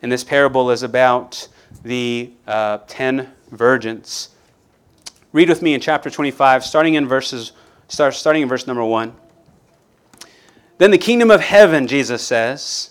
And 0.03 0.13
this 0.13 0.23
parable 0.23 0.71
is 0.71 0.83
about 0.83 1.49
the 1.83 2.31
uh, 2.47 2.81
ten 2.87 3.33
virgins. 3.53 4.29
Read 5.33 5.49
with 5.49 5.63
me 5.63 5.73
in 5.73 5.81
chapter 5.81 6.11
25, 6.11 6.63
starting 6.63 6.93
in 6.93 7.09
verses 7.09 7.53
start, 7.89 8.13
starting 8.13 8.43
in 8.43 8.51
verse 8.51 8.67
number 8.67 8.85
1. 8.85 9.15
Then 10.77 10.91
the 10.91 10.99
kingdom 10.99 11.31
of 11.31 11.41
heaven, 11.41 11.87
Jesus 11.87 12.23
says, 12.23 12.91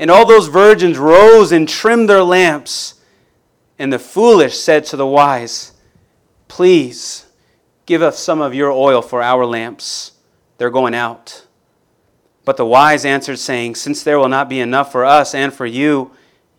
And 0.00 0.10
all 0.10 0.24
those 0.24 0.48
virgins 0.48 0.96
rose 0.96 1.52
and 1.52 1.68
trimmed 1.68 2.08
their 2.08 2.22
lamps. 2.22 2.94
And 3.78 3.92
the 3.92 3.98
foolish 3.98 4.58
said 4.58 4.86
to 4.86 4.96
the 4.96 5.06
wise, 5.06 5.74
Please 6.48 7.26
give 7.84 8.00
us 8.00 8.18
some 8.18 8.40
of 8.40 8.54
your 8.54 8.70
oil 8.70 9.02
for 9.02 9.22
our 9.22 9.44
lamps. 9.44 10.12
They're 10.56 10.70
going 10.70 10.94
out. 10.94 11.46
But 12.46 12.56
the 12.56 12.64
wise 12.64 13.04
answered, 13.04 13.38
saying, 13.38 13.74
Since 13.74 14.02
there 14.02 14.18
will 14.18 14.30
not 14.30 14.48
be 14.48 14.60
enough 14.60 14.90
for 14.90 15.04
us 15.04 15.34
and 15.34 15.52
for 15.52 15.66
you, 15.66 16.12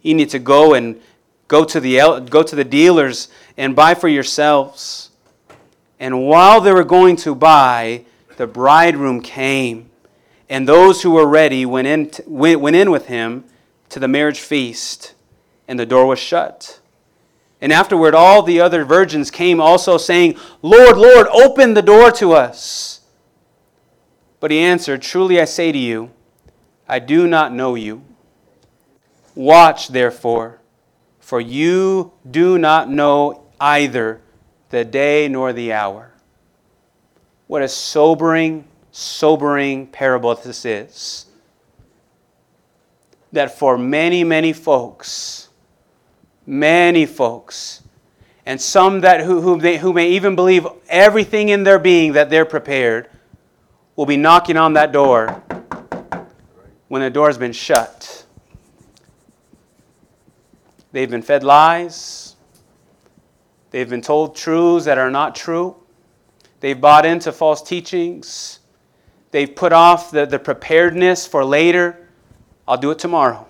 you 0.04 0.14
need 0.14 0.30
to 0.30 0.40
go 0.40 0.76
and 0.76 1.02
go 1.48 1.66
to 1.66 1.80
the, 1.80 2.24
go 2.30 2.44
to 2.44 2.56
the 2.56 2.64
dealers 2.64 3.28
and 3.58 3.76
buy 3.76 3.96
for 3.96 4.08
yourselves. 4.08 5.10
And 6.00 6.28
while 6.28 6.62
they 6.62 6.74
were 6.74 6.84
going 6.84 7.16
to 7.18 7.34
buy, 7.34 8.06
the 8.38 8.46
bridegroom 8.46 9.22
came, 9.22 9.91
and 10.52 10.68
those 10.68 11.02
who 11.02 11.12
were 11.12 11.26
ready 11.26 11.66
went 11.66 11.88
in, 11.88 12.12
went, 12.28 12.60
went 12.60 12.76
in 12.76 12.92
with 12.92 13.06
him 13.06 13.46
to 13.88 14.00
the 14.00 14.08
marriage 14.10 14.42
feast, 14.42 15.14
and 15.66 15.80
the 15.80 15.86
door 15.86 16.06
was 16.06 16.20
shut. 16.20 16.82
And 17.62 17.72
afterward, 17.72 18.14
all 18.14 18.44
the 18.44 18.60
other 18.60 18.84
virgins 18.84 19.32
came 19.32 19.62
also, 19.62 19.98
saying, 19.98 20.38
Lord, 20.62 20.98
Lord, 20.98 21.28
open 21.28 21.74
the 21.74 21.82
door 21.82 22.12
to 22.12 22.34
us. 22.34 23.00
But 24.42 24.52
he 24.52 24.60
answered, 24.60 25.02
Truly 25.02 25.40
I 25.40 25.46
say 25.46 25.72
to 25.72 25.78
you, 25.78 26.12
I 26.86 27.00
do 27.00 27.28
not 27.28 27.54
know 27.54 27.76
you. 27.76 28.04
Watch, 29.36 29.88
therefore, 29.88 30.60
for 31.22 31.40
you 31.40 32.12
do 32.30 32.58
not 32.58 32.90
know 32.90 33.46
either 33.62 34.20
the 34.70 34.84
day 34.84 35.30
nor 35.30 35.54
the 35.54 35.72
hour. 35.72 36.12
What 37.48 37.62
a 37.62 37.70
sobering, 37.70 38.66
sobering 38.92 39.88
parable 39.88 40.36
this 40.36 40.66
is. 40.66 41.26
That 43.32 43.58
for 43.58 43.78
many, 43.78 44.24
many 44.24 44.54
folks, 44.54 45.50
many 46.46 47.06
folks, 47.06 47.82
and 48.46 48.60
some 48.60 49.02
that 49.02 49.22
who, 49.22 49.42
who, 49.42 49.60
they, 49.60 49.78
who 49.78 49.94
may 49.94 50.10
even 50.10 50.36
believe 50.36 50.68
everything 50.90 51.50
in 51.50 51.64
their 51.64 51.80
being 51.80 52.14
that 52.14 52.30
they're 52.30 52.46
prepared, 52.46 53.10
will 53.96 54.06
be 54.06 54.18
knocking 54.18 54.58
on 54.58 54.74
that 54.74 54.92
door 54.92 55.44
when 56.88 57.02
the 57.02 57.10
door 57.10 57.28
has 57.28 57.38
been 57.38 57.54
shut. 57.54 58.26
They've 60.92 61.10
been 61.10 61.22
fed 61.22 61.44
lies. 61.44 62.36
They've 63.70 63.90
been 63.90 64.02
told 64.02 64.36
truths 64.36 64.86
that 64.86 64.98
are 64.98 65.12
not 65.12 65.36
true. 65.36 65.78
They've 66.60 66.80
bought 66.80 67.06
into 67.06 67.32
false 67.32 67.62
teachings. 67.62 68.60
They've 69.32 69.54
put 69.54 69.74
off 69.74 70.12
the, 70.12 70.26
the 70.26 70.40
preparedness 70.40 71.26
for 71.26 71.44
later. 71.44 72.08
I'll 72.68 72.78
do 72.78 72.92
it 72.92 73.00
tomorrow. 73.00 73.48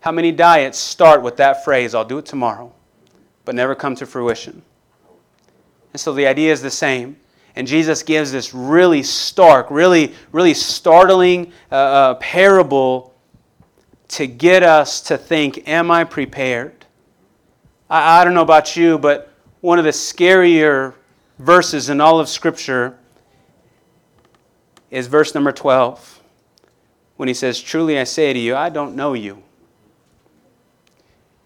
How 0.00 0.12
many 0.12 0.32
diets 0.32 0.78
start 0.78 1.22
with 1.22 1.36
that 1.36 1.64
phrase, 1.64 1.94
I'll 1.94 2.04
do 2.04 2.18
it 2.18 2.26
tomorrow, 2.26 2.72
but 3.44 3.54
never 3.54 3.74
come 3.74 3.94
to 3.96 4.06
fruition? 4.06 4.62
And 5.92 6.00
so 6.00 6.12
the 6.12 6.26
idea 6.26 6.52
is 6.52 6.62
the 6.62 6.70
same. 6.70 7.16
And 7.54 7.66
Jesus 7.66 8.02
gives 8.02 8.32
this 8.32 8.54
really 8.54 9.02
stark, 9.02 9.70
really, 9.70 10.14
really 10.32 10.54
startling 10.54 11.52
uh, 11.70 11.74
uh, 11.74 12.14
parable 12.14 13.14
to 14.08 14.26
get 14.26 14.62
us 14.62 15.00
to 15.02 15.18
think, 15.18 15.68
Am 15.68 15.90
I 15.90 16.04
prepared? 16.04 16.86
I, 17.90 18.20
I 18.20 18.24
don't 18.24 18.34
know 18.34 18.42
about 18.42 18.76
you, 18.76 18.98
but 18.98 19.32
one 19.60 19.78
of 19.78 19.84
the 19.84 19.90
scarier 19.90 20.94
verses 21.38 21.90
in 21.90 22.00
all 22.00 22.18
of 22.18 22.28
Scripture 22.28 22.98
is 24.92 25.06
verse 25.06 25.34
number 25.34 25.50
12 25.50 26.20
when 27.16 27.26
he 27.26 27.34
says, 27.34 27.60
Truly 27.60 27.98
I 27.98 28.04
say 28.04 28.32
to 28.32 28.38
you, 28.38 28.54
I 28.54 28.68
don't 28.68 28.94
know 28.94 29.14
you. 29.14 29.42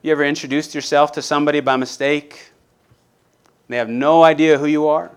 You 0.02 0.12
ever 0.12 0.24
introduced 0.24 0.74
yourself 0.74 1.12
to 1.12 1.22
somebody 1.22 1.60
by 1.60 1.76
mistake? 1.76 2.50
They 3.68 3.76
have 3.76 3.88
no 3.88 4.24
idea 4.24 4.58
who 4.58 4.66
you 4.66 4.88
are. 4.88 5.12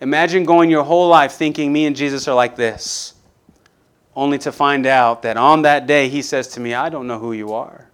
Imagine 0.00 0.44
going 0.44 0.70
your 0.70 0.84
whole 0.84 1.08
life 1.08 1.32
thinking 1.32 1.72
me 1.72 1.86
and 1.86 1.96
Jesus 1.96 2.28
are 2.28 2.34
like 2.34 2.54
this, 2.54 3.14
only 4.14 4.38
to 4.38 4.52
find 4.52 4.86
out 4.86 5.22
that 5.22 5.36
on 5.36 5.62
that 5.62 5.86
day 5.88 6.08
he 6.08 6.22
says 6.22 6.48
to 6.48 6.60
me, 6.60 6.74
I 6.74 6.90
don't 6.90 7.08
know 7.08 7.18
who 7.18 7.32
you 7.32 7.54
are. 7.54 7.88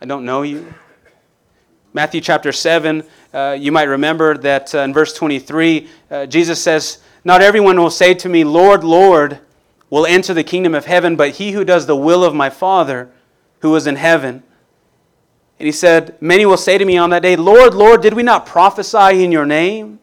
I 0.00 0.06
don't 0.06 0.24
know 0.24 0.42
you. 0.42 0.72
Matthew 1.92 2.20
chapter 2.22 2.52
7, 2.52 3.02
uh, 3.34 3.56
you 3.58 3.72
might 3.72 3.84
remember 3.84 4.36
that 4.38 4.74
uh, 4.74 4.78
in 4.78 4.94
verse 4.94 5.12
23, 5.14 5.88
uh, 6.10 6.26
Jesus 6.26 6.62
says, 6.62 7.00
Not 7.26 7.42
everyone 7.42 7.76
will 7.80 7.90
say 7.90 8.14
to 8.14 8.28
me, 8.28 8.44
Lord, 8.44 8.84
Lord, 8.84 9.40
will 9.90 10.06
enter 10.06 10.32
the 10.32 10.44
kingdom 10.44 10.76
of 10.76 10.84
heaven, 10.84 11.16
but 11.16 11.32
he 11.32 11.50
who 11.50 11.64
does 11.64 11.84
the 11.86 11.96
will 11.96 12.22
of 12.22 12.36
my 12.36 12.48
Father 12.48 13.10
who 13.62 13.74
is 13.74 13.88
in 13.88 13.96
heaven. 13.96 14.44
And 15.58 15.66
he 15.66 15.72
said, 15.72 16.16
Many 16.20 16.46
will 16.46 16.56
say 16.56 16.78
to 16.78 16.84
me 16.84 16.96
on 16.96 17.10
that 17.10 17.24
day, 17.24 17.34
Lord, 17.34 17.74
Lord, 17.74 18.00
did 18.00 18.14
we 18.14 18.22
not 18.22 18.46
prophesy 18.46 19.24
in 19.24 19.32
your 19.32 19.44
name? 19.44 19.98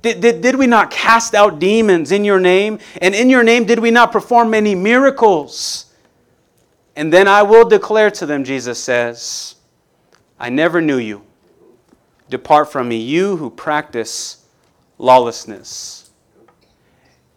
Did, 0.00 0.22
did, 0.22 0.40
did 0.40 0.56
we 0.56 0.66
not 0.66 0.90
cast 0.90 1.34
out 1.34 1.58
demons 1.58 2.10
in 2.10 2.24
your 2.24 2.40
name? 2.40 2.78
And 3.02 3.14
in 3.14 3.28
your 3.28 3.42
name 3.42 3.66
did 3.66 3.78
we 3.78 3.90
not 3.90 4.10
perform 4.10 4.48
many 4.48 4.74
miracles? 4.74 5.92
And 6.96 7.12
then 7.12 7.28
I 7.28 7.42
will 7.42 7.68
declare 7.68 8.10
to 8.12 8.24
them, 8.24 8.44
Jesus 8.44 8.82
says, 8.82 9.56
I 10.40 10.48
never 10.48 10.80
knew 10.80 10.96
you. 10.96 11.22
Depart 12.30 12.72
from 12.72 12.88
me, 12.88 12.96
you 12.96 13.36
who 13.36 13.50
practice 13.50 14.46
lawlessness. 14.96 16.01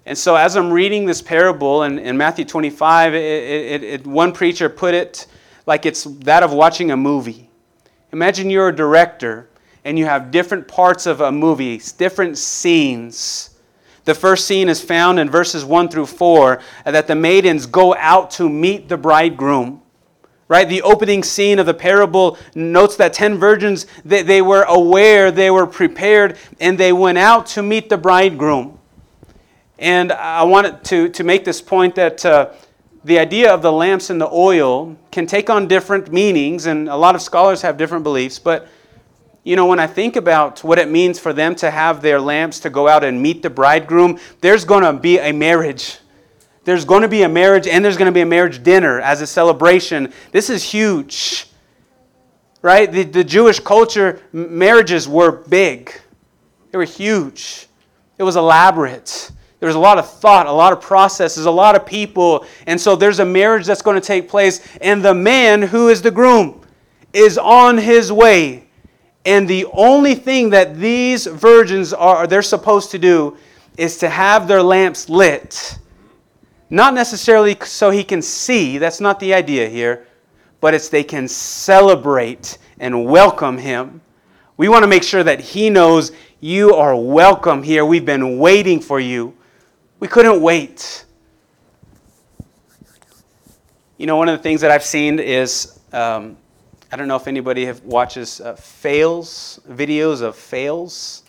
And 0.05 0.17
so, 0.17 0.35
as 0.35 0.55
I'm 0.55 0.71
reading 0.71 1.05
this 1.05 1.21
parable 1.21 1.83
in, 1.83 1.97
in 1.97 2.15
Matthew 2.15 2.45
25, 2.45 3.15
it, 3.15 3.17
it, 3.17 3.83
it, 3.83 4.07
one 4.07 4.31
preacher 4.31 4.69
put 4.69 4.93
it 4.93 5.25
like 5.65 5.85
it's 5.85 6.03
that 6.03 6.43
of 6.43 6.53
watching 6.53 6.91
a 6.91 6.97
movie. 6.97 7.49
Imagine 8.11 8.49
you're 8.49 8.69
a 8.69 8.75
director 8.75 9.49
and 9.83 9.97
you 9.97 10.05
have 10.05 10.31
different 10.31 10.67
parts 10.67 11.07
of 11.07 11.21
a 11.21 11.31
movie, 11.31 11.81
different 11.97 12.37
scenes. 12.37 13.51
The 14.03 14.13
first 14.13 14.45
scene 14.45 14.69
is 14.69 14.79
found 14.83 15.19
in 15.19 15.29
verses 15.29 15.65
1 15.65 15.89
through 15.89 16.05
4 16.05 16.61
uh, 16.85 16.91
that 16.91 17.07
the 17.07 17.15
maidens 17.15 17.65
go 17.65 17.95
out 17.95 18.29
to 18.31 18.47
meet 18.47 18.87
the 18.87 18.97
bridegroom 18.97 19.81
right 20.47 20.69
the 20.69 20.83
opening 20.83 21.23
scene 21.23 21.57
of 21.57 21.65
the 21.65 21.73
parable 21.73 22.37
notes 22.53 22.95
that 22.97 23.13
10 23.13 23.39
virgins 23.39 23.87
they, 24.05 24.21
they 24.21 24.43
were 24.43 24.61
aware 24.69 25.31
they 25.31 25.49
were 25.49 25.65
prepared 25.65 26.37
and 26.59 26.77
they 26.77 26.93
went 26.93 27.17
out 27.17 27.47
to 27.47 27.63
meet 27.63 27.89
the 27.89 27.97
bridegroom 27.97 28.77
and 29.79 30.11
i 30.11 30.43
wanted 30.43 30.83
to, 30.83 31.09
to 31.09 31.23
make 31.23 31.45
this 31.45 31.61
point 31.61 31.95
that 31.95 32.25
uh, 32.25 32.49
the 33.03 33.19
idea 33.19 33.53
of 33.53 33.61
the 33.61 33.71
lamps 33.71 34.09
and 34.09 34.19
the 34.19 34.29
oil 34.31 34.95
can 35.11 35.27
take 35.27 35.49
on 35.49 35.67
different 35.67 36.11
meanings 36.11 36.65
and 36.65 36.89
a 36.89 36.95
lot 36.95 37.15
of 37.15 37.21
scholars 37.21 37.61
have 37.61 37.77
different 37.77 38.03
beliefs 38.03 38.39
but 38.39 38.67
you 39.43 39.55
know 39.55 39.65
when 39.65 39.79
i 39.79 39.87
think 39.87 40.15
about 40.15 40.63
what 40.63 40.79
it 40.79 40.89
means 40.89 41.19
for 41.19 41.33
them 41.33 41.55
to 41.55 41.69
have 41.69 42.01
their 42.01 42.19
lamps 42.19 42.59
to 42.59 42.69
go 42.69 42.87
out 42.87 43.03
and 43.03 43.21
meet 43.21 43.41
the 43.41 43.49
bridegroom 43.49 44.19
there's 44.41 44.65
going 44.65 44.83
to 44.83 44.93
be 44.93 45.19
a 45.19 45.31
marriage 45.31 45.99
there's 46.65 46.83
going 46.83 47.03
to 47.03 47.07
be 47.07 47.21
a 47.21 47.29
marriage 47.29 47.67
and 47.67 47.85
there's 47.85 47.95
going 47.95 48.07
to 48.07 48.11
be 48.11 48.21
a 48.21 48.25
marriage 48.25 48.61
dinner 48.63 48.99
as 48.99 49.21
a 49.21 49.27
celebration. 49.27 50.11
This 50.31 50.49
is 50.49 50.63
huge. 50.63 51.47
Right? 52.63 52.91
The, 52.91 53.03
the 53.03 53.23
Jewish 53.23 53.59
culture, 53.59 54.19
marriages 54.33 55.07
were 55.07 55.31
big, 55.31 55.93
they 56.71 56.77
were 56.79 56.83
huge, 56.83 57.67
it 58.17 58.23
was 58.23 58.35
elaborate. 58.35 59.31
There 59.59 59.67
was 59.67 59.75
a 59.75 59.79
lot 59.79 59.97
of 59.97 60.09
thought, 60.09 60.47
a 60.47 60.51
lot 60.51 60.73
of 60.73 60.81
processes, 60.81 61.45
a 61.45 61.51
lot 61.51 61.75
of 61.75 61.85
people. 61.85 62.45
And 62.67 62.79
so 62.79 62.95
there's 62.95 63.19
a 63.19 63.25
marriage 63.25 63.65
that's 63.65 63.81
going 63.81 63.99
to 63.99 64.05
take 64.05 64.29
place, 64.29 64.61
and 64.81 65.03
the 65.03 65.13
man 65.13 65.61
who 65.61 65.89
is 65.89 66.01
the 66.01 66.11
groom 66.11 66.61
is 67.13 67.37
on 67.37 67.77
his 67.77 68.11
way. 68.11 68.67
And 69.25 69.47
the 69.47 69.65
only 69.73 70.13
thing 70.13 70.51
that 70.51 70.75
these 70.77 71.25
virgins 71.25 71.93
are 71.93 72.27
they're 72.27 72.41
supposed 72.41 72.91
to 72.91 72.99
do 72.99 73.37
is 73.77 73.97
to 73.99 74.09
have 74.09 74.47
their 74.47 74.61
lamps 74.61 75.09
lit 75.09 75.79
not 76.69 76.93
necessarily 76.93 77.55
so 77.63 77.91
he 77.91 78.03
can 78.03 78.21
see, 78.21 78.77
that's 78.77 78.99
not 78.99 79.19
the 79.19 79.33
idea 79.33 79.69
here, 79.69 80.07
but 80.61 80.73
it's 80.73 80.89
they 80.89 81.03
can 81.03 81.27
celebrate 81.27 82.57
and 82.79 83.05
welcome 83.05 83.57
him. 83.57 84.01
We 84.57 84.67
want 84.67 84.83
to 84.83 84.87
make 84.87 85.03
sure 85.03 85.23
that 85.23 85.39
he 85.39 85.69
knows 85.69 86.11
you 86.39 86.73
are 86.73 86.95
welcome 86.95 87.61
here. 87.61 87.85
We've 87.85 88.05
been 88.05 88.39
waiting 88.39 88.79
for 88.79 88.99
you. 88.99 89.35
We 89.99 90.07
couldn't 90.09 90.41
wait. 90.41 91.05
You 93.97 94.07
know, 94.07 94.17
one 94.17 94.27
of 94.27 94.37
the 94.37 94.43
things 94.43 94.59
that 94.61 94.71
I've 94.71 94.83
seen 94.83 95.19
is 95.19 95.79
um, 95.93 96.35
I 96.91 96.97
don't 96.97 97.07
know 97.07 97.15
if 97.15 97.27
anybody 97.27 97.65
have, 97.65 97.81
watches 97.83 98.41
uh, 98.41 98.55
fails, 98.55 99.59
videos 99.69 100.21
of 100.21 100.35
fails. 100.35 101.23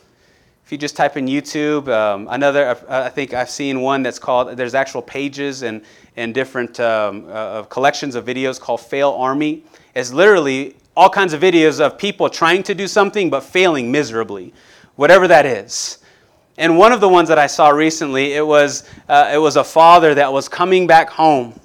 If 0.64 0.72
you 0.72 0.78
just 0.78 0.96
type 0.96 1.16
in 1.16 1.26
YouTube, 1.26 1.86
um, 1.88 2.26
another, 2.28 2.66
uh, 2.66 3.04
I 3.04 3.08
think 3.08 3.34
I've 3.34 3.50
seen 3.50 3.80
one 3.80 4.02
that's 4.02 4.18
called, 4.18 4.56
there's 4.56 4.74
actual 4.74 5.00
pages 5.00 5.62
and, 5.62 5.82
and 6.16 6.34
different 6.34 6.80
um, 6.80 7.26
uh, 7.30 7.62
collections 7.64 8.16
of 8.16 8.24
videos 8.24 8.60
called 8.60 8.80
Fail 8.80 9.12
Army. 9.12 9.62
It's 9.94 10.12
literally 10.12 10.74
all 10.96 11.08
kinds 11.08 11.32
of 11.32 11.40
videos 11.40 11.80
of 11.80 11.98
people 11.98 12.28
trying 12.28 12.64
to 12.64 12.74
do 12.74 12.88
something 12.88 13.30
but 13.30 13.42
failing 13.44 13.92
miserably. 13.92 14.52
whatever 14.96 15.28
that 15.28 15.46
is. 15.46 15.98
And 16.58 16.78
one 16.78 16.92
of 16.92 17.00
the 17.00 17.08
ones 17.08 17.28
that 17.28 17.38
I 17.38 17.46
saw 17.46 17.68
recently, 17.68 18.32
it 18.32 18.46
was, 18.46 18.84
uh, 19.08 19.30
it 19.32 19.38
was 19.38 19.56
a 19.56 19.64
father 19.64 20.14
that 20.14 20.32
was 20.32 20.48
coming 20.48 20.86
back 20.86 21.10
home. 21.10 21.58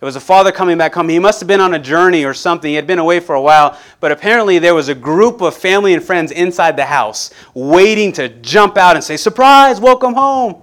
It 0.00 0.04
was 0.04 0.16
a 0.16 0.20
father 0.20 0.52
coming 0.52 0.76
back 0.76 0.92
home. 0.92 1.08
He 1.08 1.18
must 1.18 1.40
have 1.40 1.46
been 1.46 1.60
on 1.60 1.72
a 1.72 1.78
journey 1.78 2.24
or 2.24 2.34
something. 2.34 2.68
He 2.68 2.74
had 2.74 2.86
been 2.86 2.98
away 2.98 3.20
for 3.20 3.36
a 3.36 3.40
while, 3.40 3.78
but 4.00 4.12
apparently 4.12 4.58
there 4.58 4.74
was 4.74 4.88
a 4.88 4.94
group 4.94 5.40
of 5.40 5.56
family 5.56 5.94
and 5.94 6.02
friends 6.02 6.30
inside 6.30 6.76
the 6.76 6.84
house 6.84 7.30
waiting 7.54 8.12
to 8.12 8.28
jump 8.28 8.76
out 8.76 8.96
and 8.96 9.04
say, 9.04 9.16
Surprise, 9.16 9.80
welcome 9.80 10.14
home. 10.14 10.60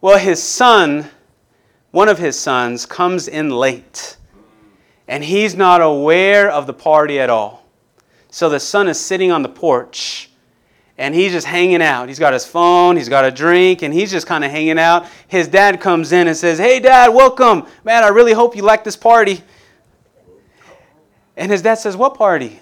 Well, 0.00 0.18
his 0.18 0.42
son, 0.42 1.08
one 1.92 2.08
of 2.08 2.18
his 2.18 2.38
sons, 2.38 2.84
comes 2.84 3.28
in 3.28 3.50
late, 3.50 4.16
and 5.08 5.24
he's 5.24 5.54
not 5.54 5.80
aware 5.80 6.50
of 6.50 6.66
the 6.66 6.74
party 6.74 7.18
at 7.18 7.30
all. 7.30 7.66
So 8.28 8.50
the 8.50 8.60
son 8.60 8.88
is 8.88 9.00
sitting 9.00 9.32
on 9.32 9.42
the 9.42 9.48
porch 9.48 10.30
and 10.98 11.14
he's 11.14 11.32
just 11.32 11.46
hanging 11.46 11.82
out. 11.82 12.08
He's 12.08 12.18
got 12.18 12.32
his 12.32 12.46
phone, 12.46 12.96
he's 12.96 13.08
got 13.08 13.24
a 13.24 13.30
drink, 13.30 13.82
and 13.82 13.92
he's 13.92 14.10
just 14.10 14.26
kind 14.26 14.44
of 14.44 14.50
hanging 14.50 14.78
out. 14.78 15.06
His 15.28 15.46
dad 15.46 15.80
comes 15.80 16.12
in 16.12 16.26
and 16.26 16.36
says, 16.36 16.58
Hey, 16.58 16.80
dad, 16.80 17.08
welcome. 17.08 17.66
Man, 17.84 18.02
I 18.02 18.08
really 18.08 18.32
hope 18.32 18.56
you 18.56 18.62
like 18.62 18.84
this 18.84 18.96
party. 18.96 19.42
And 21.36 21.50
his 21.50 21.62
dad 21.62 21.74
says, 21.74 21.96
What 21.96 22.14
party? 22.14 22.60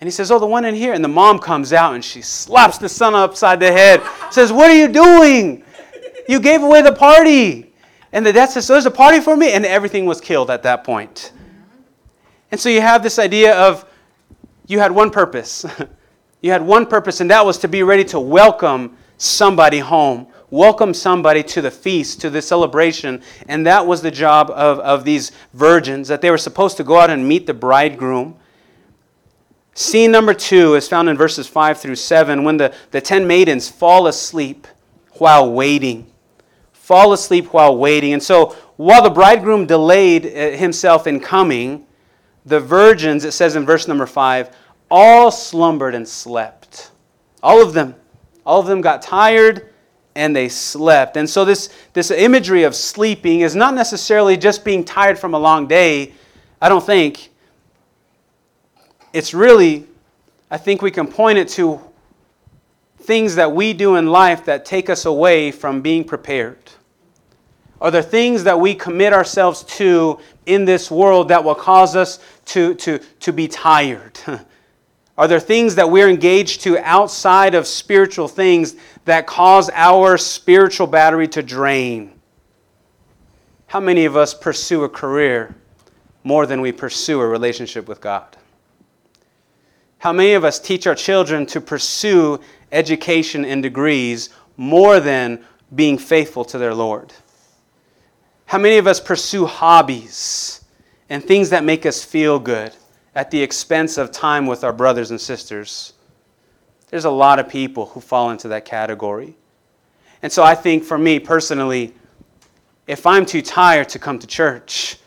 And 0.00 0.06
he 0.06 0.10
says, 0.10 0.30
Oh, 0.30 0.38
the 0.38 0.46
one 0.46 0.66
in 0.66 0.74
here. 0.74 0.92
And 0.92 1.02
the 1.02 1.08
mom 1.08 1.38
comes 1.38 1.72
out 1.72 1.94
and 1.94 2.04
she 2.04 2.20
slaps 2.20 2.76
the 2.78 2.88
son 2.88 3.14
upside 3.14 3.60
the 3.60 3.72
head, 3.72 4.02
says, 4.30 4.52
What 4.52 4.70
are 4.70 4.76
you 4.76 4.88
doing? 4.88 5.64
You 6.28 6.40
gave 6.40 6.62
away 6.62 6.82
the 6.82 6.92
party. 6.92 7.72
And 8.12 8.24
the 8.26 8.32
dad 8.32 8.50
says, 8.50 8.66
So 8.66 8.74
there's 8.74 8.86
a 8.86 8.90
party 8.90 9.20
for 9.20 9.36
me? 9.36 9.52
And 9.52 9.64
everything 9.64 10.04
was 10.04 10.20
killed 10.20 10.50
at 10.50 10.62
that 10.64 10.84
point. 10.84 11.32
And 12.50 12.60
so 12.60 12.68
you 12.68 12.82
have 12.82 13.02
this 13.02 13.18
idea 13.18 13.56
of 13.58 13.86
you 14.66 14.78
had 14.78 14.92
one 14.92 15.10
purpose. 15.10 15.64
You 16.42 16.52
had 16.52 16.62
one 16.62 16.86
purpose, 16.86 17.20
and 17.20 17.30
that 17.30 17.44
was 17.44 17.58
to 17.58 17.68
be 17.68 17.82
ready 17.82 18.04
to 18.04 18.20
welcome 18.20 18.96
somebody 19.16 19.78
home, 19.78 20.26
welcome 20.50 20.92
somebody 20.92 21.42
to 21.42 21.62
the 21.62 21.70
feast, 21.70 22.20
to 22.20 22.30
the 22.30 22.42
celebration. 22.42 23.22
And 23.48 23.66
that 23.66 23.86
was 23.86 24.02
the 24.02 24.10
job 24.10 24.50
of, 24.50 24.78
of 24.80 25.04
these 25.04 25.32
virgins, 25.54 26.08
that 26.08 26.20
they 26.20 26.30
were 26.30 26.38
supposed 26.38 26.76
to 26.76 26.84
go 26.84 26.98
out 26.98 27.10
and 27.10 27.26
meet 27.26 27.46
the 27.46 27.54
bridegroom. 27.54 28.36
Scene 29.74 30.10
number 30.10 30.34
two 30.34 30.74
is 30.74 30.88
found 30.88 31.08
in 31.08 31.16
verses 31.16 31.46
5 31.46 31.78
through 31.80 31.96
7 31.96 32.44
when 32.44 32.56
the, 32.56 32.74
the 32.90 33.00
ten 33.00 33.26
maidens 33.26 33.68
fall 33.68 34.06
asleep 34.06 34.66
while 35.12 35.52
waiting. 35.52 36.10
Fall 36.72 37.12
asleep 37.12 37.52
while 37.52 37.76
waiting. 37.76 38.12
And 38.12 38.22
so 38.22 38.56
while 38.76 39.02
the 39.02 39.10
bridegroom 39.10 39.66
delayed 39.66 40.26
uh, 40.26 40.56
himself 40.56 41.06
in 41.06 41.20
coming, 41.20 41.86
the 42.46 42.60
virgins, 42.60 43.24
it 43.24 43.32
says 43.32 43.56
in 43.56 43.66
verse 43.66 43.88
number 43.88 44.06
5, 44.06 44.54
all 44.90 45.30
slumbered 45.30 45.94
and 45.94 46.06
slept. 46.06 46.90
All 47.42 47.62
of 47.62 47.72
them. 47.72 47.94
All 48.44 48.60
of 48.60 48.66
them 48.66 48.80
got 48.80 49.02
tired 49.02 49.72
and 50.14 50.34
they 50.34 50.48
slept. 50.48 51.16
And 51.16 51.28
so, 51.28 51.44
this, 51.44 51.68
this 51.92 52.10
imagery 52.10 52.62
of 52.62 52.74
sleeping 52.74 53.40
is 53.40 53.54
not 53.54 53.74
necessarily 53.74 54.36
just 54.36 54.64
being 54.64 54.84
tired 54.84 55.18
from 55.18 55.34
a 55.34 55.38
long 55.38 55.66
day. 55.66 56.14
I 56.60 56.68
don't 56.68 56.84
think. 56.84 57.30
It's 59.12 59.32
really, 59.32 59.86
I 60.50 60.58
think 60.58 60.82
we 60.82 60.90
can 60.90 61.06
point 61.06 61.38
it 61.38 61.48
to 61.50 61.80
things 62.98 63.36
that 63.36 63.52
we 63.52 63.72
do 63.72 63.96
in 63.96 64.08
life 64.08 64.44
that 64.46 64.64
take 64.64 64.90
us 64.90 65.04
away 65.04 65.50
from 65.50 65.80
being 65.80 66.04
prepared. 66.04 66.58
Are 67.80 67.90
there 67.90 68.02
things 68.02 68.44
that 68.44 68.58
we 68.58 68.74
commit 68.74 69.12
ourselves 69.12 69.62
to 69.76 70.18
in 70.46 70.64
this 70.64 70.90
world 70.90 71.28
that 71.28 71.44
will 71.44 71.54
cause 71.54 71.94
us 71.94 72.18
to, 72.46 72.74
to, 72.76 72.98
to 73.20 73.32
be 73.32 73.48
tired? 73.48 74.18
Are 75.18 75.26
there 75.26 75.40
things 75.40 75.76
that 75.76 75.90
we're 75.90 76.10
engaged 76.10 76.60
to 76.62 76.78
outside 76.78 77.54
of 77.54 77.66
spiritual 77.66 78.28
things 78.28 78.76
that 79.06 79.26
cause 79.26 79.70
our 79.72 80.18
spiritual 80.18 80.86
battery 80.86 81.26
to 81.28 81.42
drain? 81.42 82.12
How 83.68 83.80
many 83.80 84.04
of 84.04 84.16
us 84.16 84.34
pursue 84.34 84.84
a 84.84 84.88
career 84.88 85.54
more 86.22 86.46
than 86.46 86.60
we 86.60 86.70
pursue 86.70 87.20
a 87.20 87.26
relationship 87.26 87.88
with 87.88 88.00
God? 88.00 88.36
How 89.98 90.12
many 90.12 90.34
of 90.34 90.44
us 90.44 90.60
teach 90.60 90.86
our 90.86 90.94
children 90.94 91.46
to 91.46 91.60
pursue 91.60 92.38
education 92.70 93.44
and 93.44 93.62
degrees 93.62 94.30
more 94.56 95.00
than 95.00 95.44
being 95.74 95.96
faithful 95.96 96.44
to 96.44 96.58
their 96.58 96.74
Lord? 96.74 97.12
How 98.44 98.58
many 98.58 98.76
of 98.76 98.86
us 98.86 99.00
pursue 99.00 99.46
hobbies 99.46 100.64
and 101.08 101.24
things 101.24 101.50
that 101.50 101.64
make 101.64 101.86
us 101.86 102.04
feel 102.04 102.38
good? 102.38 102.72
At 103.16 103.30
the 103.30 103.42
expense 103.42 103.96
of 103.96 104.12
time 104.12 104.46
with 104.46 104.62
our 104.62 104.74
brothers 104.74 105.10
and 105.10 105.18
sisters. 105.20 105.94
There's 106.90 107.06
a 107.06 107.10
lot 107.10 107.38
of 107.38 107.48
people 107.48 107.86
who 107.86 108.00
fall 108.00 108.30
into 108.30 108.48
that 108.48 108.66
category. 108.66 109.34
And 110.22 110.30
so 110.30 110.44
I 110.44 110.54
think 110.54 110.84
for 110.84 110.98
me 110.98 111.18
personally, 111.18 111.94
if 112.86 113.06
I'm 113.06 113.24
too 113.24 113.40
tired 113.40 113.88
to 113.88 113.98
come 113.98 114.18
to 114.18 114.26
church 114.26 114.98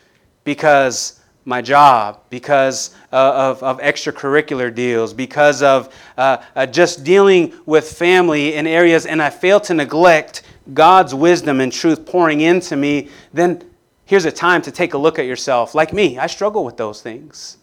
because 0.42 1.20
my 1.44 1.62
job, 1.62 2.20
because 2.30 2.94
uh, 3.12 3.32
of, 3.32 3.62
of 3.62 3.78
extracurricular 3.78 4.74
deals, 4.74 5.14
because 5.14 5.62
of 5.62 5.94
uh, 6.18 6.38
uh, 6.56 6.66
just 6.66 7.04
dealing 7.04 7.54
with 7.64 7.90
family 7.90 8.54
in 8.54 8.66
areas, 8.66 9.06
and 9.06 9.22
I 9.22 9.30
fail 9.30 9.60
to 9.60 9.74
neglect 9.74 10.42
God's 10.74 11.14
wisdom 11.14 11.60
and 11.60 11.72
truth 11.72 12.04
pouring 12.04 12.40
into 12.40 12.76
me, 12.76 13.08
then 13.32 13.64
here's 14.04 14.24
a 14.24 14.32
time 14.32 14.62
to 14.62 14.72
take 14.72 14.94
a 14.94 14.98
look 14.98 15.20
at 15.20 15.26
yourself. 15.26 15.76
Like 15.76 15.92
me, 15.92 16.18
I 16.18 16.26
struggle 16.26 16.64
with 16.64 16.76
those 16.76 17.00
things. 17.00 17.56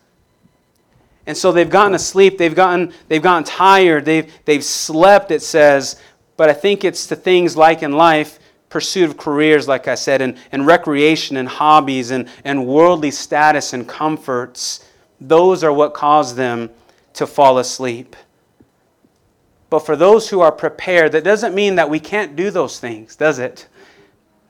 And 1.28 1.36
so 1.36 1.52
they've 1.52 1.70
gotten 1.70 1.94
asleep, 1.94 2.38
they've 2.38 2.56
gotten, 2.56 2.94
they've 3.10 3.22
gotten 3.22 3.44
tired, 3.44 4.06
they've, 4.06 4.34
they've 4.46 4.64
slept, 4.64 5.30
it 5.30 5.42
says. 5.42 6.02
But 6.38 6.50
I 6.50 6.54
think 6.54 6.86
it's 6.86 7.06
the 7.06 7.18
things 7.18 7.58
like 7.58 7.84
in 7.84 7.92
life, 7.92 8.40
pursuit 8.70 9.10
of 9.10 9.18
careers, 9.18 9.68
like 9.68 9.90
I 9.90 9.96
said, 9.96 10.22
and, 10.22 10.38
and 10.54 10.66
recreation 10.66 11.36
and 11.36 11.48
hobbies 11.48 12.12
and, 12.12 12.30
and 12.46 12.66
worldly 12.66 13.12
status 13.12 13.74
and 13.74 13.86
comforts. 13.88 14.86
Those 15.20 15.66
are 15.66 15.74
what 15.74 15.94
cause 15.94 16.34
them 16.34 16.70
to 17.16 17.28
fall 17.28 17.58
asleep. 17.60 18.16
But 19.70 19.80
for 19.80 19.98
those 19.98 20.30
who 20.30 20.40
are 20.40 20.52
prepared, 20.52 21.12
that 21.12 21.26
doesn't 21.26 21.54
mean 21.54 21.76
that 21.76 21.90
we 21.90 22.00
can't 22.00 22.38
do 22.38 22.52
those 22.52 22.80
things, 22.80 23.18
does 23.18 23.38
it? 23.38 23.68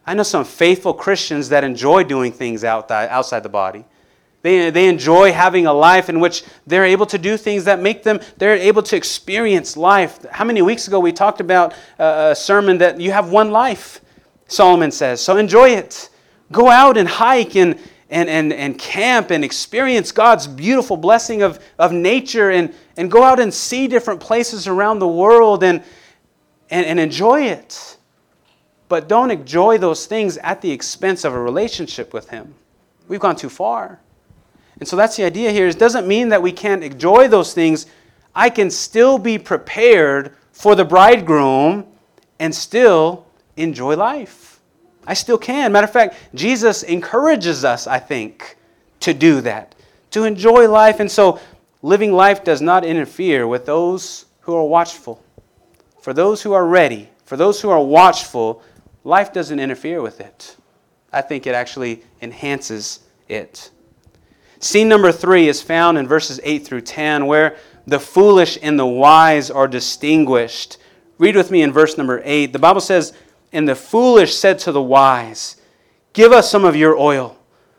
I 0.06 0.14
know 0.14 0.24
some 0.24 0.46
faithful 0.46 0.94
Christians 0.94 1.50
that 1.50 1.64
enjoy 1.64 2.04
doing 2.04 2.32
things 2.32 2.64
outside 2.64 3.42
the 3.42 3.50
body. 3.50 3.84
They, 4.44 4.70
they 4.70 4.88
enjoy 4.88 5.34
having 5.34 5.66
a 5.66 5.74
life 5.74 6.10
in 6.10 6.20
which 6.20 6.44
they're 6.66 6.86
able 6.86 7.06
to 7.08 7.18
do 7.18 7.38
things 7.38 7.66
that 7.66 7.82
make 7.82 8.04
them, 8.04 8.20
they're 8.38 8.56
able 8.56 8.84
to 8.84 8.96
experience 8.96 9.76
life. 9.76 10.24
How 10.32 10.46
many 10.46 10.62
weeks 10.62 10.88
ago 10.88 11.00
we 11.00 11.12
talked 11.12 11.42
about 11.42 11.74
uh, 12.00 12.30
a 12.32 12.36
sermon 12.36 12.78
that 12.78 13.00
you 13.00 13.12
have 13.12 13.32
one 13.32 13.52
life, 13.52 14.02
Solomon 14.48 14.92
says. 14.92 15.22
So 15.22 15.38
enjoy 15.38 15.70
it. 15.70 16.10
Go 16.52 16.70
out 16.70 16.98
and 16.98 17.10
hike 17.10 17.56
and, 17.56 17.80
and, 18.10 18.30
and, 18.30 18.54
and 18.54 18.78
camp 18.80 19.32
and 19.32 19.44
experience 19.44 20.12
God's 20.12 20.48
beautiful 20.48 20.98
blessing 20.98 21.42
of, 21.42 21.60
of 21.78 21.92
nature 21.92 22.52
and, 22.52 22.74
and 22.96 23.12
go 23.12 23.24
out 23.24 23.40
and 23.40 23.54
see 23.54 23.88
different 23.88 24.20
places 24.20 24.68
around 24.68 25.00
the 25.00 25.08
world 25.08 25.64
and, 25.64 25.84
and, 26.70 26.86
and 26.86 27.00
enjoy 27.00 27.42
it. 27.42 27.98
But 28.88 29.10
don't 29.10 29.32
enjoy 29.32 29.78
those 29.78 30.06
things 30.06 30.38
at 30.38 30.62
the 30.62 30.72
expense 30.72 31.26
of 31.26 31.34
a 31.34 31.40
relationship 31.40 32.14
with 32.14 32.30
Him. 32.30 32.54
We've 33.10 33.20
gone 33.20 33.36
too 33.36 33.50
far. 33.50 34.00
And 34.80 34.88
so 34.88 34.96
that's 34.96 35.16
the 35.16 35.24
idea 35.24 35.52
here. 35.52 35.68
It 35.68 35.80
doesn't 35.80 36.08
mean 36.08 36.30
that 36.30 36.42
we 36.42 36.52
can't 36.52 36.84
enjoy 36.84 37.28
those 37.28 37.54
things. 37.54 37.88
I 38.36 38.50
can 38.50 38.70
still 38.70 39.18
be 39.18 39.38
prepared 39.38 40.36
for 40.52 40.76
the 40.76 40.86
bridegroom 40.86 41.86
and 42.40 42.54
still 42.54 43.26
enjoy 43.56 43.96
life. 43.96 44.60
I 45.06 45.14
still 45.14 45.38
can. 45.38 45.72
Matter 45.72 45.86
of 45.86 45.94
fact, 45.94 46.16
Jesus 46.36 46.84
encourages 46.84 47.64
us, 47.64 47.88
I 47.88 47.98
think, 47.98 48.58
to 49.00 49.14
do 49.14 49.42
that, 49.42 49.74
to 50.12 50.26
enjoy 50.26 50.70
life. 50.70 51.00
And 51.00 51.10
so 51.10 51.40
living 51.82 52.12
life 52.12 52.44
does 52.44 52.62
not 52.62 52.84
interfere 52.84 53.48
with 53.48 53.66
those 53.66 54.26
who 54.42 54.54
are 54.54 54.66
watchful. 54.66 55.24
For 56.02 56.14
those 56.14 56.42
who 56.42 56.54
are 56.54 56.66
ready, 56.66 57.10
for 57.26 57.38
those 57.38 57.62
who 57.62 57.70
are 57.70 57.84
watchful, 57.84 58.62
life 59.04 59.34
doesn't 59.34 59.60
interfere 59.60 60.02
with 60.02 60.20
it. 60.22 60.56
I 61.12 61.22
think 61.22 61.48
it 61.48 61.56
actually 61.56 62.04
enhances 62.22 63.00
it. 63.30 63.72
Scene 64.60 64.90
number 64.90 65.12
three 65.12 65.48
is 65.48 65.62
found 65.62 65.98
in 65.98 66.08
verses 66.08 66.40
8 66.44 66.66
through 66.66 66.82
10, 66.82 67.26
where 67.26 67.58
the 67.86 68.00
foolish 68.00 68.58
and 68.62 68.78
the 68.78 68.86
wise 68.86 69.52
are 69.52 69.68
distinguished. 69.68 70.78
Read 71.18 71.36
with 71.36 71.52
me 71.52 71.62
in 71.62 71.72
verse 71.72 71.98
number 71.98 72.22
8. 72.24 72.54
The 72.54 72.60
Bible 72.60 72.82
says, 72.82 73.14
And 73.52 73.68
the 73.68 73.76
foolish 73.76 74.36
said 74.36 74.60
to 74.60 74.72
the 74.72 74.82
wise, 74.82 75.58
Give 76.14 76.32
us 76.32 76.50
some 76.50 76.66
of 76.66 76.76
your 76.76 76.98
oil, 76.98 77.38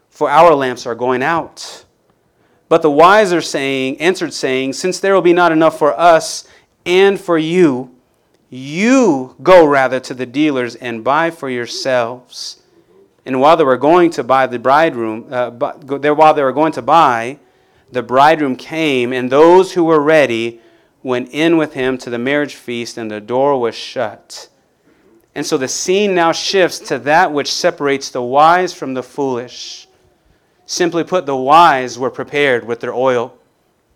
for 0.09 0.31
our 0.31 0.55
lamps 0.55 0.87
are 0.87 0.95
going 0.95 1.23
out. 1.23 1.85
But 2.69 2.83
the 2.83 2.91
wise 2.91 3.33
are 3.33 3.41
saying, 3.41 4.01
answered, 4.01 4.33
saying, 4.33 4.75
Since 4.75 5.01
there 5.01 5.15
will 5.15 5.23
be 5.23 5.33
not 5.33 5.53
enough 5.53 5.79
for 5.79 5.99
us 5.99 6.47
and 6.85 7.21
for 7.21 7.39
you, 7.39 7.95
you 8.51 9.37
go 9.43 9.67
rather 9.67 10.01
to 10.01 10.15
the 10.15 10.27
dealers 10.27 10.75
and 10.75 11.05
buy 11.05 11.31
for 11.31 11.51
yourselves. 11.51 12.58
And 13.29 13.43
while 13.43 13.59
they 13.59 13.65
were 13.65 13.77
going 13.77 14.09
to 14.13 14.25
buy 14.25 14.47
the 14.47 14.59
bridegroom, 14.59 15.27
uh, 15.31 15.51
while 15.51 16.33
they 16.33 16.43
were 16.43 16.53
going 16.55 16.73
to 16.73 16.81
buy, 16.81 17.39
the 17.93 18.03
bridegroom 18.03 18.57
came, 18.57 19.13
and 19.13 19.31
those 19.31 19.75
who 19.75 19.85
were 19.85 20.01
ready 20.01 20.63
went 21.03 21.29
in 21.29 21.59
with 21.59 21.75
him 21.75 21.99
to 21.99 22.09
the 22.09 22.19
marriage 22.19 22.55
feast, 22.55 22.97
and 22.97 23.11
the 23.11 23.21
door 23.21 23.61
was 23.61 23.75
shut. 23.75 24.49
And 25.35 25.45
so 25.45 25.59
the 25.59 25.69
scene 25.69 26.15
now 26.15 26.33
shifts 26.33 26.79
to 26.89 26.99
that 27.01 27.31
which 27.31 27.53
separates 27.53 28.09
the 28.09 28.23
wise 28.23 28.73
from 28.73 28.95
the 28.95 29.03
foolish. 29.03 29.89
Simply 30.65 31.05
put, 31.05 31.27
the 31.27 31.37
wise 31.37 31.99
were 31.99 32.11
prepared 32.11 32.65
with 32.65 32.81
their 32.81 32.95
oil, 32.95 33.37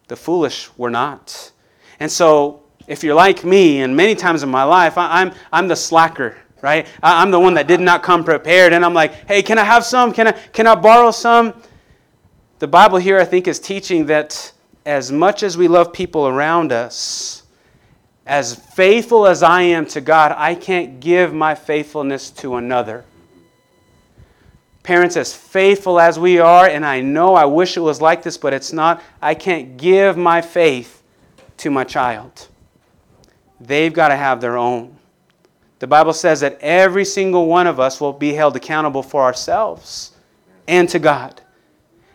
the 0.09 0.17
foolish 0.17 0.69
were 0.77 0.91
not. 0.91 1.53
And 1.99 2.13
so, 2.13 2.65
if 2.87 3.03
you're 3.03 3.15
like 3.15 3.47
me, 3.47 3.81
and 3.81 3.97
many 3.97 4.15
times 4.15 4.43
in 4.43 4.51
my 4.51 4.65
life, 4.65 4.99
I'm, 4.99 5.33
I'm 5.51 5.69
the 5.69 5.77
slacker, 5.77 6.37
right? 6.63 6.87
I'm 7.03 7.31
the 7.31 7.41
one 7.41 7.55
that 7.55 7.67
did 7.67 7.81
not 7.81 8.03
come 8.03 8.25
prepared, 8.25 8.73
and 8.73 8.85
I'm 8.85 8.95
like, 8.95 9.29
hey, 9.29 9.43
can 9.43 9.59
I 9.59 9.65
have 9.65 9.85
some? 9.85 10.13
Can 10.13 10.29
I, 10.29 10.33
can 10.33 10.67
I 10.67 10.75
borrow 10.75 11.11
some? 11.11 11.53
The 12.61 12.69
Bible 12.69 12.99
here, 12.99 13.19
I 13.19 13.25
think, 13.25 13.49
is 13.49 13.59
teaching 13.59 14.07
that 14.07 14.53
as 14.87 15.13
much 15.13 15.43
as 15.43 15.59
we 15.59 15.69
love 15.69 15.93
people 15.93 16.27
around 16.27 16.73
us, 16.73 17.43
as 18.25 18.55
faithful 18.55 19.27
as 19.27 19.43
I 19.43 19.63
am 19.63 19.85
to 19.87 20.01
God, 20.01 20.33
I 20.37 20.55
can't 20.55 21.01
give 21.01 21.35
my 21.35 21.57
faithfulness 21.57 22.31
to 22.31 22.55
another. 22.55 23.05
Parents, 24.85 25.17
as 25.17 25.35
faithful 25.35 25.99
as 25.99 26.19
we 26.19 26.39
are, 26.39 26.67
and 26.67 26.85
I 26.87 27.01
know 27.01 27.35
I 27.35 27.45
wish 27.45 27.77
it 27.77 27.81
was 27.81 28.01
like 28.01 28.23
this, 28.23 28.39
but 28.39 28.53
it's 28.53 28.73
not, 28.73 29.03
I 29.21 29.35
can't 29.35 29.77
give 29.77 30.17
my 30.17 30.41
faith 30.41 31.03
to 31.59 31.71
my 31.71 31.85
child. 31.85 32.49
They've 33.61 33.93
got 33.93 34.09
to 34.09 34.17
have 34.17 34.41
their 34.41 34.57
own. 34.57 34.97
The 35.83 35.89
Bible 35.89 36.13
says 36.13 36.39
that 36.43 36.59
every 36.61 37.05
single 37.05 37.49
one 37.49 37.67
of 37.67 37.81
us 37.81 38.01
will 38.01 38.13
be 38.13 38.35
held 38.35 38.55
accountable 38.55 39.03
for 39.03 39.21
ourselves 39.21 40.13
and 40.69 40.89
to 40.89 41.01
God. 41.01 41.43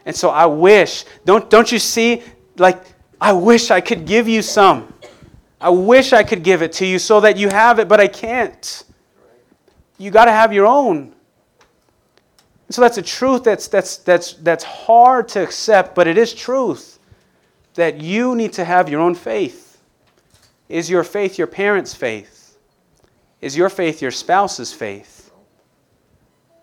And 0.06 0.15
so 0.15 0.30
I 0.30 0.45
wish, 0.45 1.03
don't, 1.25 1.49
don't 1.49 1.69
you 1.69 1.77
see 1.77 2.23
like, 2.58 2.82
I 3.19 3.34
wish 3.34 3.69
I 3.69 3.82
could 3.82 4.06
give 4.06 4.25
you 4.25 4.41
some. 4.41 4.93
I 5.60 5.69
wish 5.69 6.13
I 6.13 6.23
could 6.23 6.43
give 6.43 6.62
it 6.62 6.71
to 6.80 6.86
you 6.86 6.97
so 6.97 7.19
that 7.19 7.36
you 7.36 7.49
have 7.49 7.77
it, 7.80 7.89
but 7.89 7.99
I 7.99 8.08
can't. 8.08 8.86
You 9.97 10.12
got 10.12 10.25
to 10.25 10.32
have 10.32 10.53
your 10.53 10.65
own. 10.65 11.13
And 12.67 12.73
so 12.73 12.80
that's 12.80 12.97
a 12.97 13.01
truth 13.01 13.43
that's, 13.43 13.67
that's, 13.67 13.97
that's, 13.97 14.36
that's 14.36 14.63
hard 14.63 15.27
to 15.27 15.43
accept, 15.43 15.93
but 15.93 16.08
it 16.08 16.17
is 16.17 16.34
truth 16.34 16.99
that 17.73 17.99
you 17.99 18.34
need 18.34 18.53
to 18.53 18.63
have 18.63 18.88
your 18.88 19.01
own 19.01 19.13
faith. 19.13 19.82
Is 20.69 20.89
your 20.89 21.03
faith 21.03 21.38
your 21.38 21.47
parents' 21.47 21.93
faith? 21.93 22.37
Is 23.41 23.56
your 23.56 23.69
faith 23.69 24.02
your 24.02 24.12
spouse's 24.12 24.73
faith? 24.73 25.32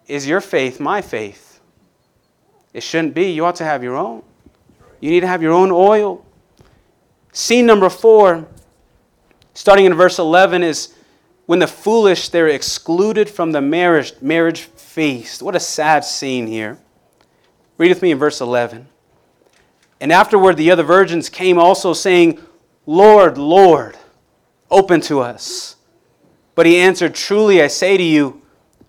Is 0.07 0.27
your 0.27 0.41
faith 0.41 0.81
my 0.81 1.01
faith? 1.01 1.61
It 2.73 2.83
shouldn't 2.83 3.15
be. 3.15 3.31
You 3.31 3.45
ought 3.47 3.57
to 3.57 3.65
have 3.65 3.83
your 3.83 3.97
own. 3.97 4.23
You 5.01 5.11
need 5.11 5.21
to 5.21 5.27
have 5.27 5.43
your 5.43 5.53
own 5.53 5.71
oil. 5.71 6.25
Scene 7.33 7.67
number 7.67 7.89
four, 7.89 8.47
starting 9.55 9.85
in 9.85 9.95
verse 9.95 10.19
11, 10.19 10.63
is 10.63 10.95
when 11.47 11.59
the 11.59 11.67
foolish 11.67 12.29
they're 12.29 12.49
excluded 12.49 13.29
from 13.29 13.53
the 13.53 13.61
marriage, 13.61 14.15
marriage 14.21 14.63
feast. 14.63 15.43
What 15.43 15.55
a 15.55 15.61
sad 15.61 16.05
scene 16.05 16.47
here. 16.47 16.79
Read 17.77 17.89
with 17.89 18.03
me 18.03 18.13
in 18.13 18.19
verse 18.19 18.41
11. 18.41 18.89
And 20.01 20.13
afterward, 20.13 20.57
the 20.57 20.71
other 20.71 20.83
virgins 20.83 21.29
came 21.29 21.59
also, 21.59 21.93
saying, 21.93 22.39
Lord, 22.87 23.39
Lord, 23.39 23.97
open 24.71 25.01
to 25.03 25.21
us. 25.21 25.74
But 26.55 26.67
he 26.67 26.79
answered, 26.79 27.15
Truly 27.15 27.63
I 27.63 27.67
say 27.67 27.97
to 27.97 28.03
you, 28.03 28.43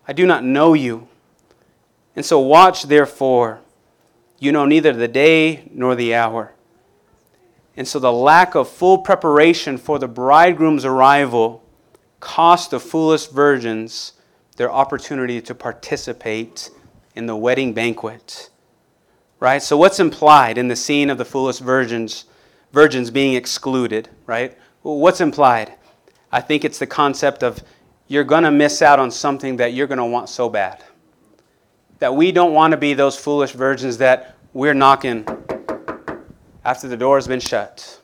I 0.07 0.13
do 0.13 0.25
not 0.25 0.43
know 0.43 0.73
you. 0.73 1.07
And 2.15 2.25
so 2.25 2.39
watch 2.39 2.83
therefore 2.83 3.61
you 4.39 4.51
know 4.51 4.65
neither 4.65 4.93
the 4.93 5.07
day 5.07 5.69
nor 5.71 5.95
the 5.95 6.13
hour. 6.13 6.53
And 7.77 7.87
so 7.87 7.99
the 7.99 8.11
lack 8.11 8.55
of 8.55 8.69
full 8.69 8.99
preparation 8.99 9.77
for 9.77 9.99
the 9.99 10.07
bridegroom's 10.07 10.85
arrival 10.85 11.63
cost 12.19 12.71
the 12.71 12.79
foolish 12.79 13.27
virgins 13.27 14.13
their 14.55 14.71
opportunity 14.71 15.41
to 15.41 15.53
participate 15.53 16.69
in 17.15 17.25
the 17.25 17.35
wedding 17.35 17.73
banquet. 17.73 18.49
Right? 19.39 19.61
So 19.61 19.75
what's 19.75 19.99
implied 19.99 20.57
in 20.57 20.69
the 20.69 20.75
scene 20.75 21.09
of 21.09 21.17
the 21.17 21.25
foolish 21.25 21.59
virgins 21.59 22.25
virgins 22.71 23.09
being 23.09 23.35
excluded, 23.35 24.09
right? 24.25 24.57
What's 24.81 25.21
implied? 25.21 25.73
I 26.35 26.41
think 26.41 26.65
it's 26.65 26.79
the 26.79 26.85
concept 26.85 27.43
of 27.43 27.63
you're 28.09 28.25
going 28.25 28.43
to 28.43 28.51
miss 28.51 28.81
out 28.81 28.99
on 28.99 29.09
something 29.09 29.55
that 29.55 29.71
you're 29.71 29.87
going 29.87 29.99
to 29.99 30.05
want 30.05 30.27
so 30.27 30.49
bad 30.49 30.83
that 31.99 32.13
we 32.13 32.33
don't 32.33 32.51
want 32.51 32.71
to 32.71 32.77
be 32.77 32.93
those 32.93 33.17
foolish 33.17 33.53
virgins 33.53 33.99
that 33.99 34.35
we're 34.51 34.73
knocking 34.73 35.25
after 36.65 36.89
the 36.89 36.97
door 36.97 37.15
has 37.15 37.25
been 37.25 37.39
shut. 37.39 38.01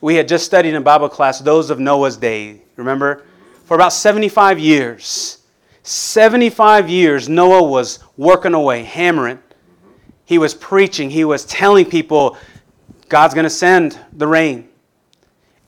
We 0.00 0.16
had 0.16 0.26
just 0.26 0.46
studied 0.46 0.74
in 0.74 0.82
Bible 0.82 1.08
class 1.08 1.38
those 1.38 1.70
of 1.70 1.78
Noah's 1.78 2.16
day, 2.16 2.60
remember? 2.74 3.24
For 3.66 3.76
about 3.76 3.92
75 3.92 4.58
years. 4.58 5.38
75 5.84 6.90
years, 6.90 7.28
Noah 7.28 7.62
was 7.62 8.00
working 8.16 8.54
away, 8.54 8.82
hammering. 8.82 9.38
He 10.24 10.38
was 10.38 10.54
preaching, 10.54 11.08
he 11.08 11.24
was 11.24 11.44
telling 11.44 11.84
people 11.86 12.36
God's 13.08 13.32
going 13.32 13.44
to 13.44 13.48
send 13.48 13.96
the 14.12 14.26
rain. 14.26 14.69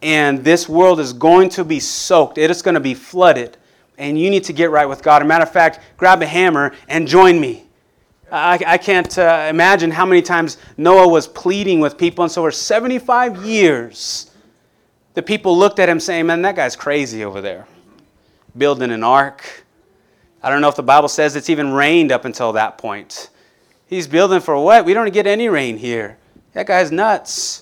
And 0.02 0.42
this 0.44 0.68
world 0.68 1.00
is 1.00 1.12
going 1.12 1.48
to 1.50 1.64
be 1.64 1.80
soaked, 1.80 2.38
it 2.38 2.50
is 2.50 2.60
going 2.60 2.74
to 2.74 2.80
be 2.80 2.94
flooded 2.94 3.56
and 3.98 4.18
you 4.18 4.30
need 4.30 4.44
to 4.44 4.52
get 4.52 4.70
right 4.70 4.86
with 4.86 5.02
God. 5.02 5.22
As 5.22 5.26
a 5.26 5.28
matter 5.28 5.44
of 5.44 5.52
fact, 5.52 5.80
grab 5.96 6.22
a 6.22 6.26
hammer 6.26 6.72
and 6.88 7.06
join 7.06 7.40
me. 7.40 7.64
I, 8.30 8.58
I 8.66 8.78
can't 8.78 9.16
uh, 9.18 9.46
imagine 9.50 9.90
how 9.90 10.06
many 10.06 10.22
times 10.22 10.56
Noah 10.76 11.08
was 11.08 11.28
pleading 11.28 11.80
with 11.80 11.98
people. 11.98 12.24
And 12.24 12.32
so 12.32 12.42
for 12.42 12.50
75 12.50 13.44
years, 13.44 14.30
the 15.14 15.22
people 15.22 15.56
looked 15.56 15.78
at 15.78 15.88
him 15.88 16.00
saying, 16.00 16.26
Man, 16.26 16.42
that 16.42 16.56
guy's 16.56 16.74
crazy 16.74 17.24
over 17.24 17.40
there, 17.40 17.66
building 18.56 18.90
an 18.90 19.04
ark. 19.04 19.64
I 20.42 20.50
don't 20.50 20.60
know 20.60 20.68
if 20.68 20.76
the 20.76 20.82
Bible 20.82 21.08
says 21.08 21.36
it's 21.36 21.50
even 21.50 21.72
rained 21.72 22.10
up 22.10 22.24
until 22.24 22.52
that 22.54 22.78
point. 22.78 23.28
He's 23.86 24.08
building 24.08 24.40
for 24.40 24.56
what? 24.56 24.84
We 24.84 24.94
don't 24.94 25.12
get 25.12 25.26
any 25.26 25.48
rain 25.48 25.76
here. 25.76 26.16
That 26.54 26.66
guy's 26.66 26.90
nuts. 26.90 27.61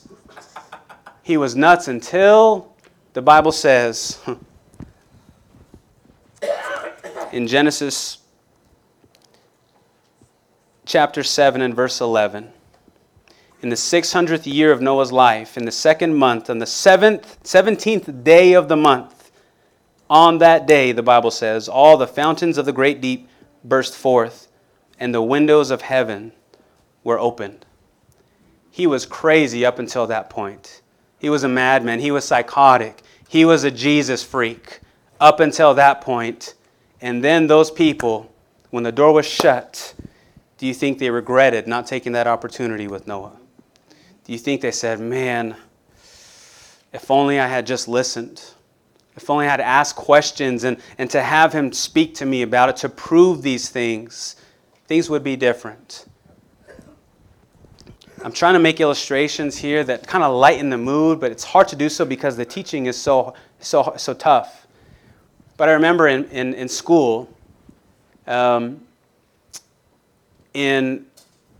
He 1.31 1.37
was 1.37 1.55
nuts 1.55 1.87
until 1.87 2.75
the 3.13 3.23
Bible 3.23 3.53
says, 3.53 4.19
in 7.33 7.47
Genesis 7.47 8.19
chapter 10.85 11.23
7 11.23 11.63
and 11.63 11.73
verse 11.73 12.01
11. 12.01 12.51
In 13.63 13.69
the 13.69 13.77
600th 13.77 14.53
year 14.53 14.73
of 14.73 14.83
Noah's 14.83 15.13
life, 15.13 15.57
in 15.57 15.65
the 15.67 15.71
second 15.71 16.17
month, 16.17 16.51
on 16.51 16.59
the 16.59 16.67
seventh, 16.67 17.41
17th 17.45 18.25
day 18.25 18.55
of 18.55 18.67
the 18.67 18.77
month, 18.77 19.31
on 20.11 20.39
that 20.39 20.67
day, 20.67 20.91
the 20.91 21.05
Bible 21.05 21.31
says, 21.31 21.69
all 21.69 21.97
the 21.97 22.09
fountains 22.09 22.59
of 22.59 22.67
the 22.67 22.73
great 22.73 23.01
deep 23.01 23.29
burst 23.63 23.95
forth, 23.95 24.49
and 24.99 25.15
the 25.15 25.23
windows 25.23 25.71
of 25.71 25.83
heaven 25.83 26.33
were 27.05 27.21
opened. 27.21 27.67
He 28.73 28.89
was 28.89 29.07
crazy 29.07 29.65
up 29.65 29.79
until 29.79 30.09
that 30.09 30.29
point. 30.29 30.83
He 31.21 31.29
was 31.29 31.45
a 31.45 31.49
madman. 31.49 32.01
He 32.01 32.11
was 32.11 32.25
psychotic. 32.25 33.03
He 33.29 33.45
was 33.45 33.63
a 33.63 33.71
Jesus 33.71 34.25
freak 34.25 34.81
up 35.21 35.39
until 35.39 35.75
that 35.75 36.01
point. 36.01 36.55
And 37.01 37.23
then 37.23 37.47
those 37.47 37.71
people, 37.71 38.33
when 38.71 38.83
the 38.83 38.91
door 38.91 39.13
was 39.13 39.27
shut, 39.27 39.95
do 40.59 40.67
you 40.67 40.75
think 40.75 40.99
they 40.99 41.11
regretted 41.11 41.67
not 41.67 41.87
taking 41.87 42.13
that 42.13 42.27
opportunity 42.27 42.89
with 42.89 43.07
Noah? 43.07 43.37
Do 44.25 44.33
you 44.33 44.39
think 44.39 44.61
they 44.61 44.71
said, 44.71 45.01
man, 45.01 45.57
if 46.93 47.11
only 47.11 47.39
I 47.39 47.47
had 47.47 47.67
just 47.67 47.87
listened? 47.87 48.43
If 49.17 49.29
only 49.29 49.47
I 49.47 49.51
had 49.51 49.61
asked 49.61 49.97
questions 49.97 50.65
and, 50.65 50.79
and 50.99 51.11
to 51.11 51.23
have 51.23 51.53
him 51.53 51.73
speak 51.73 52.15
to 52.17 52.27
me 52.27 52.43
about 52.43 52.69
it, 52.71 52.77
to 52.77 52.89
prove 52.89 53.43
these 53.43 53.69
things, 53.69 54.37
things 54.87 55.11
would 55.11 55.23
be 55.23 55.37
different. 55.37 56.07
I'm 58.23 58.33
trying 58.33 58.53
to 58.53 58.61
make 58.61 58.81
illustrations 58.81 59.57
here 59.57 59.83
that 59.85 60.07
kind 60.07 60.23
of 60.23 60.35
lighten 60.35 60.69
the 60.69 60.77
mood, 60.77 61.21
but 61.21 61.33
it's 61.33 61.45
hard 61.45 61.69
to 61.69 61.77
do 61.77 61.89
so 61.89 62.05
because 62.05 62.37
the 62.37 62.45
teaching 62.45 62.85
is 62.85 62.97
so, 62.97 63.33
so, 63.61 63.95
so 63.97 64.13
tough. 64.13 64.67
But 65.57 65.71
I 65.71 65.73
remember 65.73 66.07
in, 66.09 66.25
in, 66.27 66.53
in 66.53 66.69
school, 66.69 67.35
um, 68.27 68.83
in, 70.53 71.07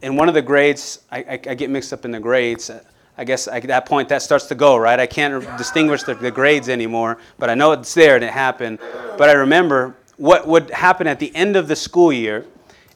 in 0.03 0.17
one 0.17 0.29
of 0.29 0.35
the 0.35 0.43
grades, 0.43 1.03
I, 1.11 1.19
I, 1.19 1.33
I, 1.33 1.55
get 1.55 1.71
mixed 1.71 1.95
up 1.95 2.05
in 2.05 2.11
the 2.11 2.21
grades. 2.21 2.71
I 3.17 3.25
guess 3.25 3.49
at 3.49 3.63
that 3.65 3.87
point 3.87 4.11
that 4.11 4.21
starts 4.21 4.47
to 4.47 4.55
go, 4.55 4.77
right? 4.77 5.01
I 5.01 5.07
can't 5.07 5.43
distinguish 5.57 6.03
the, 6.03 6.15
the 6.15 6.31
grades 6.31 6.69
anymore, 6.69 7.19
but 7.39 7.49
I 7.49 7.55
know 7.55 7.73
it's 7.73 7.95
there 7.95 8.17
and 8.17 8.25
it 8.25 8.33
happened. 8.33 8.81
But 9.17 9.31
I 9.31 9.33
remember 9.33 9.97
what 10.19 10.47
would 10.47 10.71
happen 10.71 11.07
at 11.07 11.19
the 11.19 11.35
end 11.35 11.57
of 11.57 11.69
the 11.69 11.77
school 11.77 12.13
year 12.13 12.45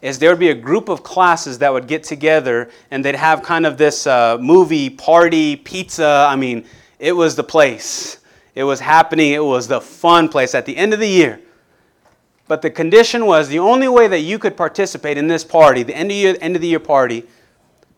is 0.05 0.19
there 0.19 0.29
would 0.29 0.39
be 0.39 0.51
a 0.51 0.55
group 0.55 0.91
of 0.91 1.03
classes 1.03 1.57
that 1.61 1.73
would 1.73 1.87
get 1.87 2.05
together 2.05 2.71
and 2.91 3.03
they'd 3.03 3.15
have 3.15 3.43
kind 3.43 3.65
of 3.65 3.79
this 3.79 4.07
uh, 4.07 4.37
movie 4.39 4.91
party 4.91 5.57
pizza. 5.57 6.27
I 6.29 6.37
mean, 6.37 6.67
it 6.99 7.13
was 7.13 7.37
the 7.37 7.43
place. 7.43 8.19
It 8.55 8.65
was 8.65 8.81
happening. 8.81 9.33
It 9.33 9.43
was 9.43 9.67
the 9.67 9.81
fun 9.81 10.29
place 10.29 10.55
at 10.55 10.67
the 10.67 10.77
end 10.77 10.93
of 10.93 11.01
the 11.01 11.09
year. 11.09 11.41
But 12.49 12.61
the 12.61 12.69
condition 12.69 13.25
was 13.25 13.49
the 13.49 13.61
only 13.61 13.89
way 13.89 14.07
that 14.07 14.21
you 14.21 14.39
could 14.39 14.59
participate 14.59 15.17
in 15.17 15.27
this 15.27 15.43
party, 15.43 15.83
the 15.83 15.97
end 15.97 16.11
of, 16.11 16.17
year, 16.19 16.37
end 16.39 16.55
of 16.55 16.61
the 16.61 16.69
year 16.69 16.81
party, 16.81 17.25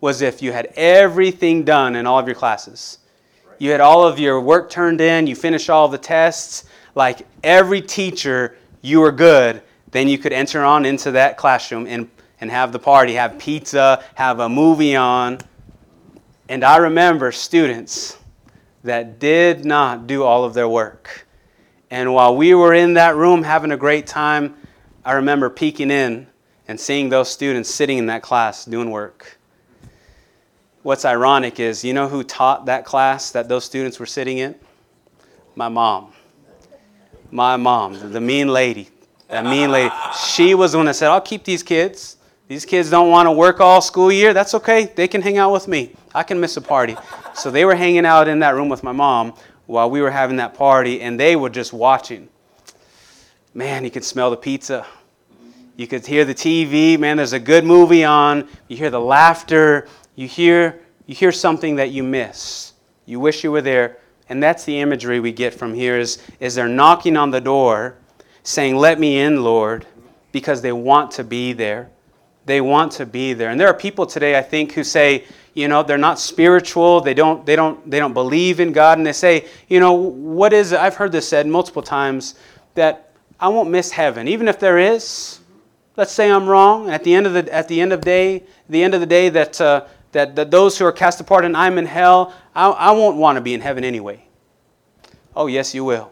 was 0.01 0.23
if 0.23 0.41
you 0.41 0.53
had 0.53 0.67
everything 0.77 1.65
done 1.65 1.97
in 1.97 2.07
all 2.07 2.21
of 2.21 2.29
your 2.29 2.37
classes. 2.37 2.99
You 3.59 3.73
had 3.73 3.81
all 3.81 4.07
of 4.07 4.21
your 4.21 4.41
work 4.41 4.71
turned 4.71 5.01
in, 5.01 5.27
you 5.27 5.35
finished 5.35 5.69
all 5.69 5.89
the 5.89 5.99
tests. 5.99 6.67
Like 6.95 7.27
every 7.43 7.81
teacher, 7.81 8.57
you 8.81 9.01
were 9.01 9.11
good. 9.11 9.61
Then 9.97 10.09
you 10.09 10.19
could 10.19 10.35
enter 10.35 10.63
on 10.63 10.85
into 10.85 11.13
that 11.13 11.39
classroom 11.39 11.87
and, 11.87 12.11
and 12.39 12.51
have 12.51 12.71
the 12.71 12.79
party, 12.79 13.15
have 13.15 13.39
pizza, 13.39 14.05
have 14.15 14.41
a 14.41 14.47
movie 14.47 14.95
on. 14.95 15.39
And 16.51 16.63
I 16.63 16.77
remember 16.77 17.33
students 17.33 18.19
that 18.85 19.19
did 19.19 19.65
not 19.65 20.07
do 20.07 20.23
all 20.23 20.45
of 20.45 20.53
their 20.53 20.69
work. 20.69 21.27
And 21.91 22.13
while 22.13 22.37
we 22.37 22.55
were 22.55 22.75
in 22.75 22.93
that 22.93 23.17
room 23.17 23.43
having 23.43 23.73
a 23.73 23.79
great 23.79 24.07
time, 24.07 24.55
I 25.03 25.13
remember 25.13 25.49
peeking 25.49 25.91
in 25.91 26.27
and 26.69 26.79
seeing 26.79 27.09
those 27.09 27.31
students 27.31 27.71
sitting 27.71 27.97
in 27.97 28.05
that 28.05 28.21
class 28.21 28.67
doing 28.67 28.91
work. 28.91 29.39
What's 30.83 31.07
ironic 31.07 31.59
is, 31.59 31.83
you 31.83 31.95
know 31.95 32.07
who 32.07 32.23
taught 32.23 32.67
that 32.67 32.85
class 32.85 33.31
that 33.31 33.49
those 33.49 33.65
students 33.65 33.99
were 33.99 34.05
sitting 34.05 34.37
in? 34.37 34.57
My 35.55 35.71
mom. 35.71 36.13
My 37.31 37.57
mom, 37.57 38.13
the 38.13 38.21
mean 38.21 38.49
lady. 38.49 38.91
That 39.29 39.45
mean 39.45 39.71
lady. 39.71 39.93
She 40.17 40.55
was 40.55 40.73
the 40.73 40.79
one 40.79 40.87
that 40.87 40.95
said, 40.95 41.09
I'll 41.09 41.21
keep 41.21 41.45
these 41.45 41.63
kids. 41.63 42.17
These 42.49 42.65
kids 42.65 42.91
don't 42.91 43.11
want 43.11 43.27
to 43.27 43.33
work 43.33 43.61
all 43.61 43.81
school 43.81 44.13
year. 44.13 44.33
That's 44.33 44.55
okay. 44.55 44.85
They 44.95 45.09
can 45.09 45.21
hang 45.21 45.37
out 45.37 45.53
with 45.53 45.67
me. 45.67 45.97
I 46.15 46.23
can 46.23 46.39
miss 46.39 46.57
a 46.57 46.61
party. 46.61 46.97
So 47.35 47.51
they 47.51 47.65
were 47.65 47.75
hanging 47.75 48.07
out 48.07 48.29
in 48.29 48.39
that 48.39 48.55
room 48.55 48.69
with 48.69 48.85
my 48.85 48.93
mom 48.93 49.35
while 49.67 49.91
we 49.91 50.01
were 50.01 50.13
having 50.13 50.37
that 50.37 50.55
party, 50.55 51.01
and 51.01 51.19
they 51.19 51.35
were 51.35 51.51
just 51.51 51.73
watching. 51.73 52.29
Man, 53.53 53.83
you 53.85 53.91
could 53.91 54.05
smell 54.05 54.31
the 54.31 54.37
pizza. 54.37 54.87
You 55.77 55.89
could 55.89 56.07
hear 56.07 56.25
the 56.25 56.35
TV. 56.35 56.99
Man, 56.99 57.17
there's 57.17 57.33
a 57.33 57.41
good 57.41 57.65
movie 57.65 58.05
on. 58.05 58.49
You 58.69 58.77
hear 58.77 58.91
the 58.91 59.01
laughter. 59.01 59.89
You 60.15 60.29
hear, 60.29 60.81
you 61.07 61.17
hear 61.17 61.33
something 61.33 61.77
that 61.77 61.91
you 61.91 62.05
miss. 62.05 62.75
You 63.07 63.19
wish 63.19 63.43
you 63.43 63.51
were 63.51 63.61
there. 63.61 63.99
And 64.29 64.41
that's 64.41 64.65
the 64.65 64.79
imagery 64.79 65.19
we 65.19 65.33
get 65.33 65.53
from 65.53 65.75
here 65.75 65.99
is, 65.99 66.23
is 66.39 66.55
they're 66.55 66.69
knocking 66.69 67.17
on 67.17 67.31
the 67.31 67.41
door 67.41 67.99
saying, 68.47 68.77
Let 68.77 68.99
me 68.99 69.19
in, 69.19 69.43
Lord, 69.43 69.87
because 70.33 70.63
they 70.63 70.73
want 70.73 71.11
to 71.13 71.25
be 71.25 71.53
there. 71.53 71.91
They 72.47 72.61
want 72.61 72.93
to 72.93 73.07
be 73.07 73.33
there. 73.33 73.51
And 73.51 73.61
there 73.61 73.69
are 73.69 73.75
people 73.75 74.07
today, 74.07 74.39
I 74.39 74.43
think, 74.43 74.73
who 74.73 74.85
say, 74.85 75.25
you 75.55 75.69
know, 75.69 75.83
they're 75.83 75.99
not 75.99 76.19
spiritual, 76.19 77.01
they 77.01 77.15
don't, 77.15 77.45
they 77.45 77.57
don't, 77.57 77.91
they 77.91 77.99
don't 77.99 78.13
believe 78.13 78.61
in 78.61 78.73
God, 78.73 78.99
and 78.99 79.07
they 79.07 79.13
say, 79.13 79.47
you 79.69 79.81
know, 79.81 79.95
what 79.95 80.53
is 80.53 80.73
it? 80.73 80.79
I've 80.79 80.95
heard 80.95 81.13
this 81.13 81.27
said 81.27 81.47
multiple 81.47 81.83
times 81.83 82.37
that 82.75 83.11
I 83.41 83.49
won't 83.49 83.71
miss 83.71 83.91
heaven. 83.91 84.29
Even 84.29 84.49
if 84.49 84.61
there 84.61 84.79
is, 84.79 85.41
let's 85.97 86.13
say 86.13 86.31
I'm 86.31 86.47
wrong, 86.47 86.91
at 86.91 87.03
the 87.05 87.15
end 87.15 87.27
of 87.27 87.33
the 87.33 87.53
at 87.53 87.69
the 87.69 87.81
end 87.81 87.93
of 87.93 88.03
day, 88.03 88.45
the 88.69 88.83
end 88.83 88.95
of 88.95 89.01
the 89.01 89.07
day 89.07 89.29
that 89.31 89.61
uh, 89.61 89.87
that, 90.13 90.37
that 90.37 90.51
those 90.51 90.79
who 90.79 90.85
are 90.87 90.93
cast 90.93 91.21
apart 91.21 91.45
and 91.45 91.57
I'm 91.57 91.79
in 91.79 91.87
hell, 91.87 92.33
I, 92.55 92.69
I 92.69 92.91
won't 92.93 93.17
want 93.17 93.37
to 93.37 93.41
be 93.43 93.55
in 93.55 93.61
heaven 93.61 93.85
anyway. 93.85 94.25
Oh, 95.35 95.47
yes, 95.47 95.75
you 95.75 95.85
will. 95.85 96.11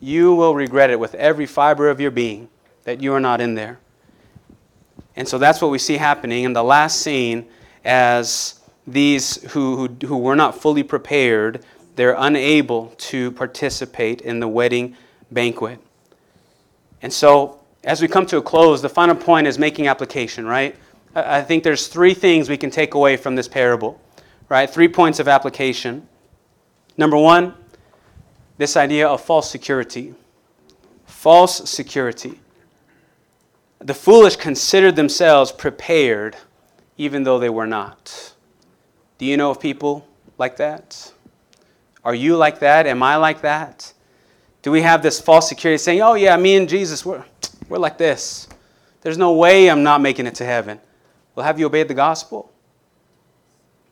You 0.00 0.34
will 0.34 0.54
regret 0.54 0.90
it 0.90 1.00
with 1.00 1.14
every 1.14 1.46
fiber 1.46 1.88
of 1.88 2.00
your 2.00 2.10
being 2.10 2.48
that 2.84 3.02
you 3.02 3.12
are 3.14 3.20
not 3.20 3.40
in 3.40 3.54
there. 3.54 3.78
And 5.16 5.26
so 5.26 5.38
that's 5.38 5.60
what 5.60 5.70
we 5.70 5.78
see 5.78 5.96
happening 5.96 6.44
in 6.44 6.52
the 6.52 6.62
last 6.62 7.00
scene 7.00 7.48
as 7.84 8.60
these 8.86 9.42
who, 9.52 9.88
who, 9.88 10.06
who 10.06 10.16
were 10.18 10.36
not 10.36 10.60
fully 10.60 10.82
prepared, 10.82 11.64
they're 11.96 12.16
unable 12.16 12.94
to 12.98 13.32
participate 13.32 14.20
in 14.20 14.40
the 14.40 14.48
wedding 14.48 14.96
banquet. 15.30 15.80
And 17.02 17.12
so, 17.12 17.60
as 17.84 18.00
we 18.00 18.08
come 18.08 18.26
to 18.26 18.38
a 18.38 18.42
close, 18.42 18.82
the 18.82 18.88
final 18.88 19.14
point 19.14 19.46
is 19.46 19.58
making 19.58 19.88
application, 19.88 20.46
right? 20.46 20.76
I 21.14 21.42
think 21.42 21.64
there's 21.64 21.88
three 21.88 22.14
things 22.14 22.48
we 22.48 22.56
can 22.56 22.70
take 22.70 22.94
away 22.94 23.16
from 23.16 23.34
this 23.34 23.48
parable, 23.48 24.00
right? 24.48 24.68
Three 24.68 24.88
points 24.88 25.18
of 25.18 25.28
application. 25.28 26.06
Number 26.96 27.16
one, 27.16 27.54
this 28.58 28.76
idea 28.76 29.08
of 29.08 29.22
false 29.22 29.50
security. 29.50 30.14
False 31.06 31.68
security. 31.70 32.40
The 33.78 33.94
foolish 33.94 34.36
considered 34.36 34.96
themselves 34.96 35.52
prepared 35.52 36.36
even 36.96 37.22
though 37.22 37.38
they 37.38 37.48
were 37.48 37.66
not. 37.66 38.34
Do 39.16 39.24
you 39.24 39.36
know 39.36 39.50
of 39.50 39.60
people 39.60 40.06
like 40.36 40.56
that? 40.56 41.12
Are 42.04 42.14
you 42.14 42.36
like 42.36 42.58
that? 42.58 42.86
Am 42.86 43.02
I 43.02 43.16
like 43.16 43.40
that? 43.42 43.92
Do 44.62 44.72
we 44.72 44.82
have 44.82 45.02
this 45.02 45.20
false 45.20 45.48
security 45.48 45.78
saying, 45.78 46.02
oh, 46.02 46.14
yeah, 46.14 46.36
me 46.36 46.56
and 46.56 46.68
Jesus, 46.68 47.06
we're, 47.06 47.24
we're 47.68 47.78
like 47.78 47.98
this? 47.98 48.48
There's 49.00 49.18
no 49.18 49.32
way 49.32 49.70
I'm 49.70 49.84
not 49.84 50.00
making 50.00 50.26
it 50.26 50.34
to 50.36 50.44
heaven. 50.44 50.80
Well, 51.34 51.46
have 51.46 51.60
you 51.60 51.66
obeyed 51.66 51.86
the 51.86 51.94
gospel? 51.94 52.52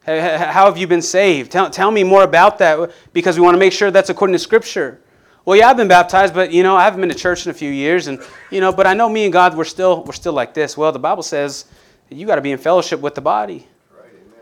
How 0.06 0.66
have 0.66 0.78
you 0.78 0.86
been 0.86 1.02
saved? 1.02 1.50
Tell, 1.50 1.68
tell 1.68 1.90
me 1.90 2.04
more 2.04 2.22
about 2.22 2.58
that 2.58 2.92
because 3.12 3.36
we 3.36 3.42
want 3.42 3.56
to 3.56 3.58
make 3.58 3.72
sure 3.72 3.90
that's 3.90 4.08
according 4.08 4.34
to 4.34 4.38
Scripture. 4.38 5.00
Well, 5.44 5.58
yeah, 5.58 5.68
I've 5.68 5.76
been 5.76 5.88
baptized, 5.88 6.32
but 6.32 6.52
you 6.52 6.62
know, 6.62 6.76
I 6.76 6.84
haven't 6.84 7.00
been 7.00 7.10
to 7.10 7.16
church 7.16 7.44
in 7.44 7.50
a 7.50 7.54
few 7.54 7.70
years, 7.70 8.06
and 8.06 8.20
you 8.50 8.60
know, 8.60 8.72
but 8.72 8.86
I 8.86 8.94
know 8.94 9.08
me 9.08 9.24
and 9.24 9.32
God, 9.32 9.56
we're 9.56 9.64
still 9.64 10.04
we're 10.04 10.12
still 10.12 10.32
like 10.32 10.54
this. 10.54 10.76
Well, 10.76 10.92
the 10.92 11.00
Bible 11.00 11.24
says 11.24 11.64
you 12.08 12.24
got 12.24 12.36
to 12.36 12.40
be 12.40 12.52
in 12.52 12.58
fellowship 12.58 13.00
with 13.00 13.16
the 13.16 13.20
body. 13.20 13.66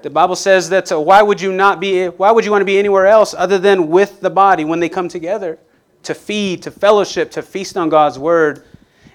the 0.03 0.11
Bible 0.11 0.37
says 0.37 0.69
that 0.69 0.93
uh, 0.93 1.01
why 1.01 1.23
would 1.23 1.41
you 1.41 1.51
not 1.51 1.81
be? 1.81 2.09
Why 2.09 2.31
would 2.31 2.45
you 2.45 2.51
want 2.51 2.61
to 2.61 2.67
be 2.67 2.79
anywhere 2.79 3.07
else 3.07 3.33
other 3.33 3.59
than 3.59 3.89
with 3.89 4.21
the 4.21 4.31
body 4.31 4.67
when 4.67 4.81
they 4.81 4.91
come 4.91 5.09
together 5.09 5.59
to 6.03 6.15
feed, 6.15 6.63
to 6.65 6.71
fellowship, 6.71 7.31
to 7.31 7.43
feast 7.43 7.79
on 7.79 7.89
God's 7.89 8.19
word? 8.19 8.65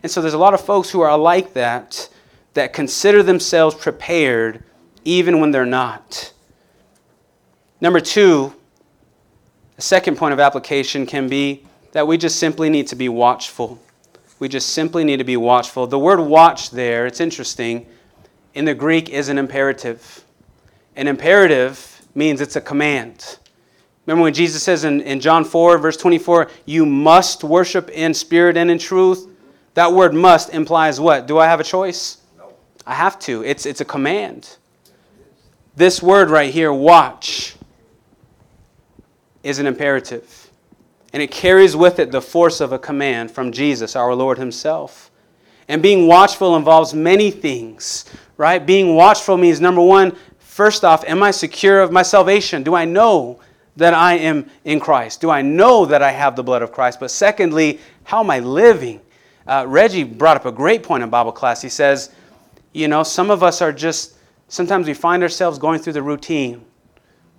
And 0.01 0.11
so 0.11 0.19
there's 0.19 0.33
a 0.33 0.39
lot 0.39 0.55
of 0.55 0.61
folks 0.61 0.89
who 0.89 1.01
are 1.01 1.15
like 1.15 1.53
that, 1.53 2.09
that 2.55 2.73
consider 2.73 3.21
themselves 3.21 3.75
prepared 3.75 4.63
even 5.05 5.39
when 5.39 5.51
they're 5.51 5.65
not. 5.65 6.33
Number 7.81 7.99
two, 7.99 8.53
a 9.77 9.81
second 9.81 10.17
point 10.17 10.33
of 10.33 10.39
application 10.39 11.05
can 11.05 11.29
be 11.29 11.65
that 11.93 12.05
we 12.05 12.17
just 12.17 12.37
simply 12.37 12.69
need 12.69 12.87
to 12.87 12.95
be 12.95 13.07
watchful. 13.07 13.79
We 14.39 14.47
just 14.49 14.69
simply 14.69 15.03
need 15.03 15.17
to 15.17 15.23
be 15.23 15.37
watchful. 15.37 15.87
The 15.87 15.99
word 15.99 16.19
watch 16.19 16.71
there, 16.71 17.05
it's 17.05 17.19
interesting, 17.19 17.85
in 18.53 18.65
the 18.65 18.73
Greek 18.73 19.09
is 19.09 19.29
an 19.29 19.37
imperative. 19.37 20.23
An 20.95 21.07
imperative 21.07 22.01
means 22.15 22.41
it's 22.41 22.55
a 22.55 22.61
command. 22.61 23.37
Remember 24.05 24.23
when 24.23 24.33
Jesus 24.33 24.63
says 24.63 24.83
in, 24.83 25.01
in 25.01 25.19
John 25.19 25.45
4, 25.45 25.77
verse 25.77 25.95
24, 25.95 26.49
you 26.65 26.85
must 26.85 27.43
worship 27.43 27.89
in 27.89 28.13
spirit 28.13 28.57
and 28.57 28.71
in 28.71 28.79
truth? 28.79 29.29
That 29.75 29.93
word 29.93 30.13
must 30.13 30.49
implies 30.53 30.99
what? 30.99 31.27
Do 31.27 31.37
I 31.37 31.45
have 31.45 31.59
a 31.59 31.63
choice? 31.63 32.17
No. 32.37 32.51
I 32.85 32.95
have 32.95 33.19
to. 33.19 33.43
It's, 33.43 33.65
it's 33.65 33.81
a 33.81 33.85
command. 33.85 34.57
This 35.75 36.01
word 36.01 36.29
right 36.29 36.51
here, 36.51 36.73
watch, 36.73 37.55
is 39.43 39.59
an 39.59 39.67
imperative. 39.67 40.49
And 41.13 41.23
it 41.23 41.31
carries 41.31 41.75
with 41.75 41.99
it 41.99 42.11
the 42.11 42.21
force 42.21 42.61
of 42.61 42.71
a 42.71 42.79
command 42.79 43.31
from 43.31 43.51
Jesus, 43.51 43.95
our 43.95 44.13
Lord 44.13 44.37
Himself. 44.37 45.09
And 45.67 45.81
being 45.81 46.07
watchful 46.07 46.55
involves 46.55 46.93
many 46.93 47.31
things, 47.31 48.05
right? 48.37 48.63
Being 48.63 48.95
watchful 48.95 49.37
means 49.37 49.61
number 49.61 49.81
one, 49.81 50.15
first 50.39 50.83
off, 50.83 51.03
am 51.05 51.21
I 51.23 51.31
secure 51.31 51.81
of 51.81 51.91
my 51.91 52.01
salvation? 52.01 52.63
Do 52.63 52.75
I 52.75 52.85
know 52.85 53.39
that 53.75 53.93
I 53.93 54.15
am 54.15 54.49
in 54.65 54.79
Christ? 54.79 55.21
Do 55.21 55.29
I 55.29 55.41
know 55.41 55.85
that 55.85 56.01
I 56.01 56.11
have 56.11 56.35
the 56.35 56.43
blood 56.43 56.61
of 56.61 56.71
Christ? 56.71 56.99
But 56.99 57.11
secondly, 57.11 57.79
how 58.03 58.21
am 58.21 58.29
I 58.29 58.39
living? 58.39 58.99
Uh, 59.47 59.65
Reggie 59.67 60.03
brought 60.03 60.37
up 60.37 60.45
a 60.45 60.51
great 60.51 60.83
point 60.83 61.01
in 61.01 61.09
Bible 61.09 61.31
class. 61.31 61.61
He 61.61 61.69
says, 61.69 62.11
you 62.73 62.87
know, 62.87 63.03
some 63.03 63.31
of 63.31 63.41
us 63.41 63.61
are 63.61 63.71
just, 63.71 64.15
sometimes 64.47 64.87
we 64.87 64.93
find 64.93 65.23
ourselves 65.23 65.57
going 65.57 65.79
through 65.79 65.93
the 65.93 66.03
routine. 66.03 66.65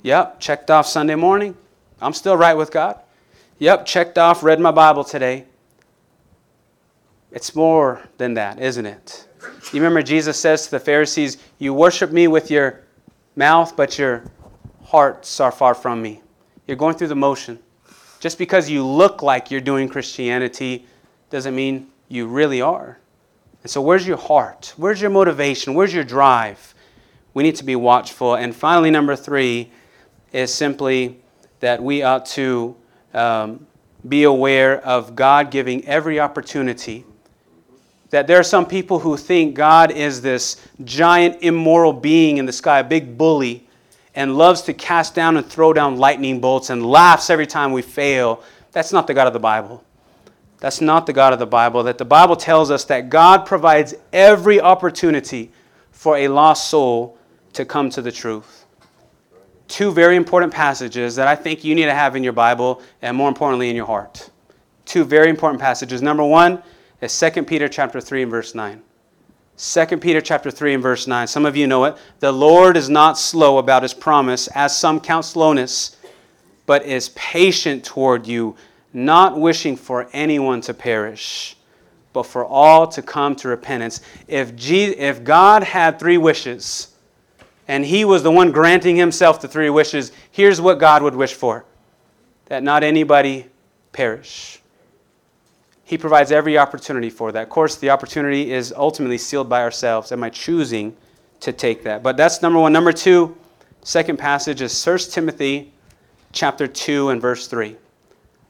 Yep, 0.03 0.41
checked 0.41 0.71
off 0.71 0.87
Sunday 0.87 1.15
morning. 1.15 1.57
I'm 2.01 2.13
still 2.13 2.37
right 2.37 2.55
with 2.55 2.71
God. 2.71 3.01
Yep, 3.59 3.85
checked 3.85 4.19
off, 4.19 4.43
read 4.43 4.59
my 4.59 4.71
Bible 4.71 5.05
today. 5.05 5.45
It's 7.31 7.55
more 7.55 8.01
than 8.17 8.35
that, 8.35 8.59
isn't 8.59 8.87
it? 8.87 9.29
You 9.73 9.81
remember 9.81 10.03
Jesus 10.03 10.39
says 10.41 10.65
to 10.65 10.73
the 10.73 10.81
Pharisees, 10.81 11.39
You 11.59 11.75
worship 11.75 12.11
me 12.11 12.27
with 12.27 12.51
your 12.51 12.81
mouth, 13.37 13.77
but 13.77 13.99
your 13.99 14.25
hearts 14.85 15.39
are 15.41 15.53
far 15.53 15.75
from 15.75 16.03
me. 16.03 16.23
You're 16.67 16.77
going 16.77 16.97
through 16.97 17.09
the 17.09 17.17
motion. 17.17 17.59
Just 18.19 18.39
because 18.39 18.69
you 18.69 18.85
look 18.85 19.23
like 19.23 19.51
you're 19.51 19.61
doing 19.61 19.89
Christianity 19.89 20.87
doesn't 21.31 21.55
mean 21.55 21.89
you 22.09 22.27
really 22.27 22.61
are. 22.61 22.99
And 23.63 23.71
so, 23.71 23.81
where's 23.81 24.07
your 24.07 24.17
heart? 24.17 24.75
Where's 24.77 25.01
your 25.01 25.11
motivation? 25.11 25.75
Where's 25.75 25.95
your 25.95 26.05
drive? 26.05 26.75
We 27.35 27.43
need 27.43 27.57
to 27.57 27.65
be 27.65 27.77
watchful. 27.77 28.35
And 28.35 28.55
finally, 28.55 28.91
number 28.91 29.15
three 29.15 29.71
is 30.33 30.53
simply 30.53 31.21
that 31.61 31.83
we 31.83 32.03
ought 32.03 32.27
to 32.27 32.75
um, 33.15 33.67
be 34.09 34.25
aware 34.25 34.81
of 34.85 35.15
God 35.15 35.51
giving 35.51 35.87
every 35.87 36.19
opportunity. 36.19 37.05
That 38.11 38.27
there 38.27 38.41
are 38.41 38.45
some 38.45 38.67
people 38.67 38.99
who 38.99 39.17
think 39.17 39.55
God 39.55 39.93
is 39.93 40.21
this 40.21 40.57
giant 40.85 41.43
immoral 41.43 41.93
being 41.93 42.39
in 42.39 42.47
the 42.47 42.53
sky, 42.53 42.81
a 42.81 42.85
big 42.85 43.17
bully, 43.17 43.69
and 44.15 44.37
loves 44.37 44.63
to 44.63 44.75
cast 44.75 45.15
down 45.15 45.37
and 45.37 45.47
throw 45.47 45.73
down 45.73 45.97
lightning 45.97 46.41
bolts 46.41 46.71
and 46.71 46.85
laughs 46.85 47.31
every 47.31 47.47
time 47.47 47.73
we 47.73 47.83
fail. 47.83 48.43
That's 48.73 48.93
not 48.93 49.07
the 49.07 49.15
God 49.15 49.29
of 49.29 49.33
the 49.33 49.39
Bible. 49.39 49.85
That's 50.59 50.81
not 50.81 51.07
the 51.07 51.13
God 51.13 51.33
of 51.33 51.39
the 51.39 51.47
Bible. 51.47 51.85
That 51.85 51.99
the 51.99 52.05
Bible 52.05 52.37
tells 52.37 52.71
us 52.71 52.85
that 52.87 53.09
God 53.09 53.47
provides 53.47 53.95
every 54.13 54.61
opportunity 54.61 55.53
for 55.93 56.17
a 56.17 56.29
lost 56.29 56.69
soul 56.69 57.17
to 57.53 57.65
come 57.65 57.91
to 57.91 58.03
the 58.03 58.13
truth 58.13 58.60
two 59.71 59.93
very 59.93 60.17
important 60.17 60.53
passages 60.53 61.15
that 61.17 61.29
I 61.29 61.37
think 61.37 61.65
you 61.65 61.75
need 61.75 61.85
to 61.85 61.95
have 61.95 62.17
in 62.17 62.25
your 62.25 62.33
Bible 62.33 62.83
and 63.01 63.17
more 63.17 63.29
importantly 63.29 63.71
in 63.71 63.77
your 63.77 63.87
heart. 63.87 64.29
Two 64.85 65.05
very 65.05 65.31
important 65.31 65.61
passages. 65.61 66.03
Number 66.03 66.25
one 66.25 66.63
is 67.01 67.19
2 67.19 67.45
Peter 67.45 67.69
chapter 67.69 68.01
3 68.01 68.23
and 68.23 68.31
verse 68.31 68.55
9. 68.55 68.83
2 69.57 69.97
Peter 69.99 70.21
chapter 70.21 70.51
3 70.51 70.75
and 70.75 70.83
verse 70.83 71.07
9. 71.07 71.27
Some 71.27 71.47
of 71.47 71.57
you 71.57 71.67
know 71.67 71.85
it. 71.85 71.97
The 72.19 72.33
Lord 72.33 72.77
is 72.77 72.89
not 72.89 73.17
slow 73.17 73.59
about 73.59 73.83
his 73.83 73.95
promise, 73.95 74.49
as 74.49 74.77
some 74.77 75.01
count 75.01 75.25
slowness, 75.25 75.97
but 76.67 76.85
is 76.85 77.11
patient 77.11 77.85
toward 77.85 78.27
you, 78.27 78.57
not 78.93 79.39
wishing 79.39 79.77
for 79.77 80.09
anyone 80.13 80.63
to 80.63 80.75
perish, 80.75 81.57
but 82.13 82.25
for 82.25 82.45
all 82.45 82.89
to 82.89 83.03
come 83.03 83.37
to 83.37 83.49
repentance. 83.49 84.01
If, 84.27 84.53
if 84.69 85.23
God 85.23 85.63
had 85.63 86.01
three 86.01 86.19
wishes, 86.19 86.90
and 87.71 87.85
he 87.87 88.05
was 88.05 88.25
the 88.25 88.33
one 88.33 88.51
granting 88.51 88.97
himself 88.97 89.41
the 89.41 89.47
three 89.47 89.71
wishes, 89.71 90.11
here's 90.33 90.61
what 90.61 90.81
God 90.81 91.05
would 91.05 91.15
wish 91.15 91.35
for 91.35 91.65
that 92.47 92.65
not 92.65 92.83
anybody 92.83 93.47
perish. 93.93 94.61
He 95.85 95.97
provides 95.97 96.33
every 96.33 96.59
opportunity 96.59 97.11
for 97.11 97.31
that. 97.31 97.45
Of 97.45 97.49
course, 97.49 97.77
the 97.77 97.91
opportunity 97.91 98.53
is 98.53 98.75
ultimately 98.77 99.19
sealed 99.19 99.49
by 99.49 99.63
ourselves. 99.63 100.11
Am 100.11 100.25
I 100.25 100.31
choosing 100.31 100.97
to 101.39 101.53
take 101.53 101.85
that? 101.85 102.03
But 102.03 102.17
that's 102.17 102.43
number 102.43 102.59
one. 102.59 102.73
Number 102.73 102.93
two, 102.93 103.37
second 103.85 104.19
passage 104.19 104.63
is 104.63 104.85
1 104.85 104.99
Timothy 105.13 105.73
chapter 106.33 106.67
2 106.67 107.11
and 107.11 107.21
verse 107.21 107.47
3. 107.47 107.77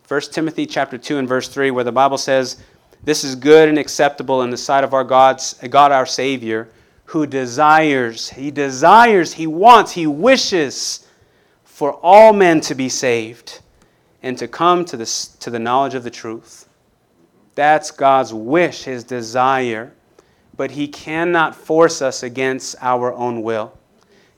1 0.09 0.21
Timothy 0.33 0.65
chapter 0.65 0.97
2 0.97 1.19
and 1.19 1.29
verse 1.29 1.49
3, 1.49 1.71
where 1.73 1.85
the 1.85 1.93
Bible 1.93 2.17
says, 2.17 2.63
This 3.05 3.23
is 3.23 3.35
good 3.35 3.69
and 3.69 3.79
acceptable 3.79 4.41
in 4.45 4.49
the 4.49 4.57
sight 4.57 4.83
of 4.83 4.95
our 4.95 5.05
God's, 5.05 5.53
God 5.69 5.93
our 5.93 6.07
Savior 6.07 6.71
who 7.11 7.27
desires, 7.27 8.31
he 8.31 8.53
desires, 8.53 9.33
he 9.33 9.45
wants, 9.45 9.91
he 9.91 10.07
wishes 10.07 11.09
for 11.65 11.95
all 12.05 12.33
men 12.33 12.61
to 12.61 12.73
be 12.73 12.89
saved 12.89 13.61
and 14.23 14.39
to 14.39 14.47
come 14.47 14.85
to 14.85 14.97
the, 14.97 15.29
to 15.41 15.51
the 15.51 15.59
knowledge 15.59 15.95
of 15.95 16.05
the 16.05 16.11
truth. 16.11 16.69
That's 17.57 17.91
God's 17.91 18.33
wish, 18.33 18.85
his 18.85 19.03
desire. 19.03 19.93
But 20.57 20.71
he 20.71 20.87
cannot 20.87 21.57
force 21.57 22.01
us 22.01 22.23
against 22.23 22.77
our 22.81 23.13
own 23.13 23.43
will. 23.43 23.77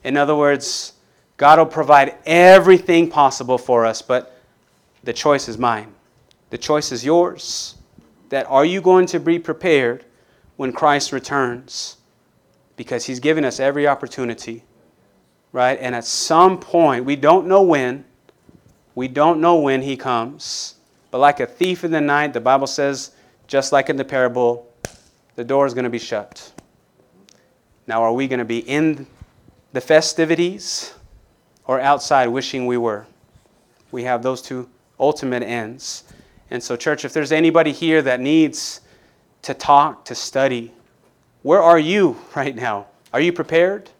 In 0.03 0.17
other 0.17 0.35
words, 0.35 0.95
God 1.37 1.59
will 1.59 1.67
provide 1.67 2.17
everything 2.25 3.11
possible 3.11 3.59
for 3.59 3.85
us, 3.85 4.01
but 4.01 4.41
the 5.05 5.13
choice 5.13 5.47
is 5.47 5.59
mine. 5.59 5.93
The 6.49 6.57
choice 6.57 6.91
is 6.91 7.05
yours. 7.05 7.75
That 8.31 8.47
are 8.47 8.65
you 8.65 8.81
going 8.81 9.05
to 9.09 9.21
be 9.21 9.39
prepared 9.39 10.07
when 10.57 10.73
Christ 10.73 11.13
returns? 11.13 11.99
Because 12.83 13.05
He's 13.05 13.21
given 13.21 13.45
us 13.45 13.61
every 13.61 13.87
opportunity, 13.87 14.65
right? 15.53 15.79
And 15.81 15.95
at 15.95 16.05
some 16.05 16.59
point, 16.59 17.05
we 17.05 17.15
don't 17.15 17.47
know 17.47 17.63
when, 17.63 18.05
we 18.97 19.07
don't 19.07 19.41
know 19.41 19.61
when 19.61 19.83
He 19.83 19.97
comes, 19.97 20.75
but 21.13 21.19
like 21.19 21.39
a 21.39 21.47
thief 21.47 21.85
in 21.85 21.93
the 21.93 22.01
night, 22.01 22.33
the 22.33 22.41
Bible 22.41 22.67
says, 22.67 23.13
just 23.47 23.71
like 23.71 23.89
in 23.89 23.95
the 23.95 24.05
parable, 24.05 24.69
the 25.37 25.45
door 25.45 25.65
is 25.65 25.75
going 25.75 25.85
to 25.85 25.91
be 25.91 25.99
shut. 26.01 26.51
Now, 27.87 28.03
are 28.03 28.13
we 28.13 28.27
going 28.27 28.41
to 28.41 28.45
be 28.45 28.59
in 28.59 29.07
the 29.73 29.81
festivities 29.81 30.93
or 31.67 31.81
outside 31.81 32.27
wishing 32.27 32.67
we 32.67 32.79
were? 32.79 33.07
We 33.93 34.03
have 34.03 34.25
those 34.25 34.43
two 34.43 34.69
ultimate 34.99 35.45
ends. 35.45 36.03
And 36.51 36.61
so, 36.61 36.75
church, 36.75 37.05
if 37.05 37.13
there's 37.13 37.31
anybody 37.31 37.71
here 37.71 38.03
that 38.03 38.19
needs 38.19 38.81
to 39.43 39.55
talk, 39.55 40.05
to 40.07 40.17
study, 40.17 40.73
where 41.43 41.63
are 41.63 41.79
you 41.79 42.17
right 42.35 42.55
now? 42.55 42.87
Are 43.13 43.21
you 43.21 43.33
prepared? 43.33 43.91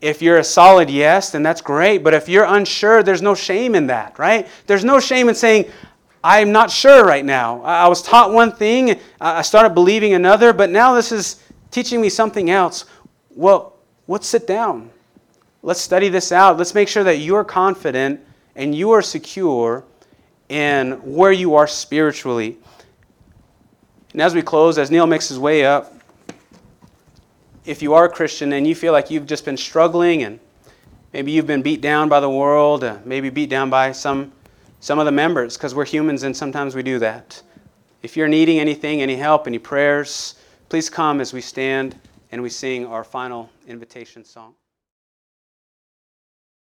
If 0.00 0.20
you're 0.20 0.38
a 0.38 0.44
solid 0.44 0.90
yes, 0.90 1.30
then 1.30 1.42
that's 1.42 1.60
great. 1.60 1.98
But 1.98 2.14
if 2.14 2.28
you're 2.28 2.44
unsure, 2.44 3.02
there's 3.02 3.22
no 3.22 3.34
shame 3.34 3.74
in 3.74 3.86
that, 3.86 4.18
right? 4.18 4.48
There's 4.66 4.84
no 4.84 4.98
shame 4.98 5.28
in 5.28 5.34
saying, 5.34 5.70
I'm 6.24 6.52
not 6.52 6.70
sure 6.70 7.04
right 7.04 7.24
now. 7.24 7.62
I 7.62 7.88
was 7.88 8.02
taught 8.02 8.32
one 8.32 8.52
thing, 8.52 8.98
I 9.20 9.42
started 9.42 9.70
believing 9.70 10.14
another, 10.14 10.52
but 10.52 10.70
now 10.70 10.94
this 10.94 11.12
is 11.12 11.42
teaching 11.70 12.00
me 12.00 12.08
something 12.08 12.50
else. 12.50 12.84
Well, 13.30 13.76
let's 14.08 14.26
sit 14.26 14.46
down. 14.46 14.90
Let's 15.62 15.80
study 15.80 16.08
this 16.08 16.32
out. 16.32 16.58
Let's 16.58 16.74
make 16.74 16.88
sure 16.88 17.04
that 17.04 17.18
you're 17.18 17.44
confident 17.44 18.20
and 18.56 18.74
you 18.74 18.90
are 18.90 19.02
secure 19.02 19.84
in 20.48 20.92
where 21.04 21.32
you 21.32 21.54
are 21.54 21.66
spiritually. 21.66 22.58
And 24.12 24.20
as 24.20 24.34
we 24.34 24.42
close, 24.42 24.78
as 24.78 24.90
Neil 24.90 25.06
makes 25.06 25.28
his 25.28 25.38
way 25.38 25.64
up, 25.64 25.94
if 27.64 27.82
you 27.82 27.94
are 27.94 28.06
a 28.06 28.08
Christian 28.08 28.52
and 28.52 28.66
you 28.66 28.74
feel 28.74 28.92
like 28.92 29.10
you've 29.10 29.26
just 29.26 29.44
been 29.44 29.56
struggling 29.56 30.22
and 30.22 30.40
maybe 31.12 31.30
you've 31.30 31.46
been 31.46 31.62
beat 31.62 31.80
down 31.80 32.08
by 32.08 32.20
the 32.20 32.30
world, 32.30 32.82
uh, 32.82 32.98
maybe 33.04 33.30
beat 33.30 33.50
down 33.50 33.70
by 33.70 33.92
some, 33.92 34.32
some 34.80 34.98
of 34.98 35.04
the 35.04 35.12
members, 35.12 35.56
because 35.56 35.74
we're 35.74 35.84
humans 35.84 36.24
and 36.24 36.36
sometimes 36.36 36.74
we 36.74 36.82
do 36.82 36.98
that. 36.98 37.40
If 38.02 38.16
you're 38.16 38.28
needing 38.28 38.58
anything, 38.58 39.00
any 39.00 39.14
help, 39.14 39.46
any 39.46 39.58
prayers, 39.58 40.34
please 40.68 40.90
come 40.90 41.20
as 41.20 41.32
we 41.32 41.40
stand 41.40 41.96
and 42.32 42.42
we 42.42 42.48
sing 42.48 42.84
our 42.86 43.04
final 43.04 43.48
invitation 43.68 44.24
song. 44.24 44.54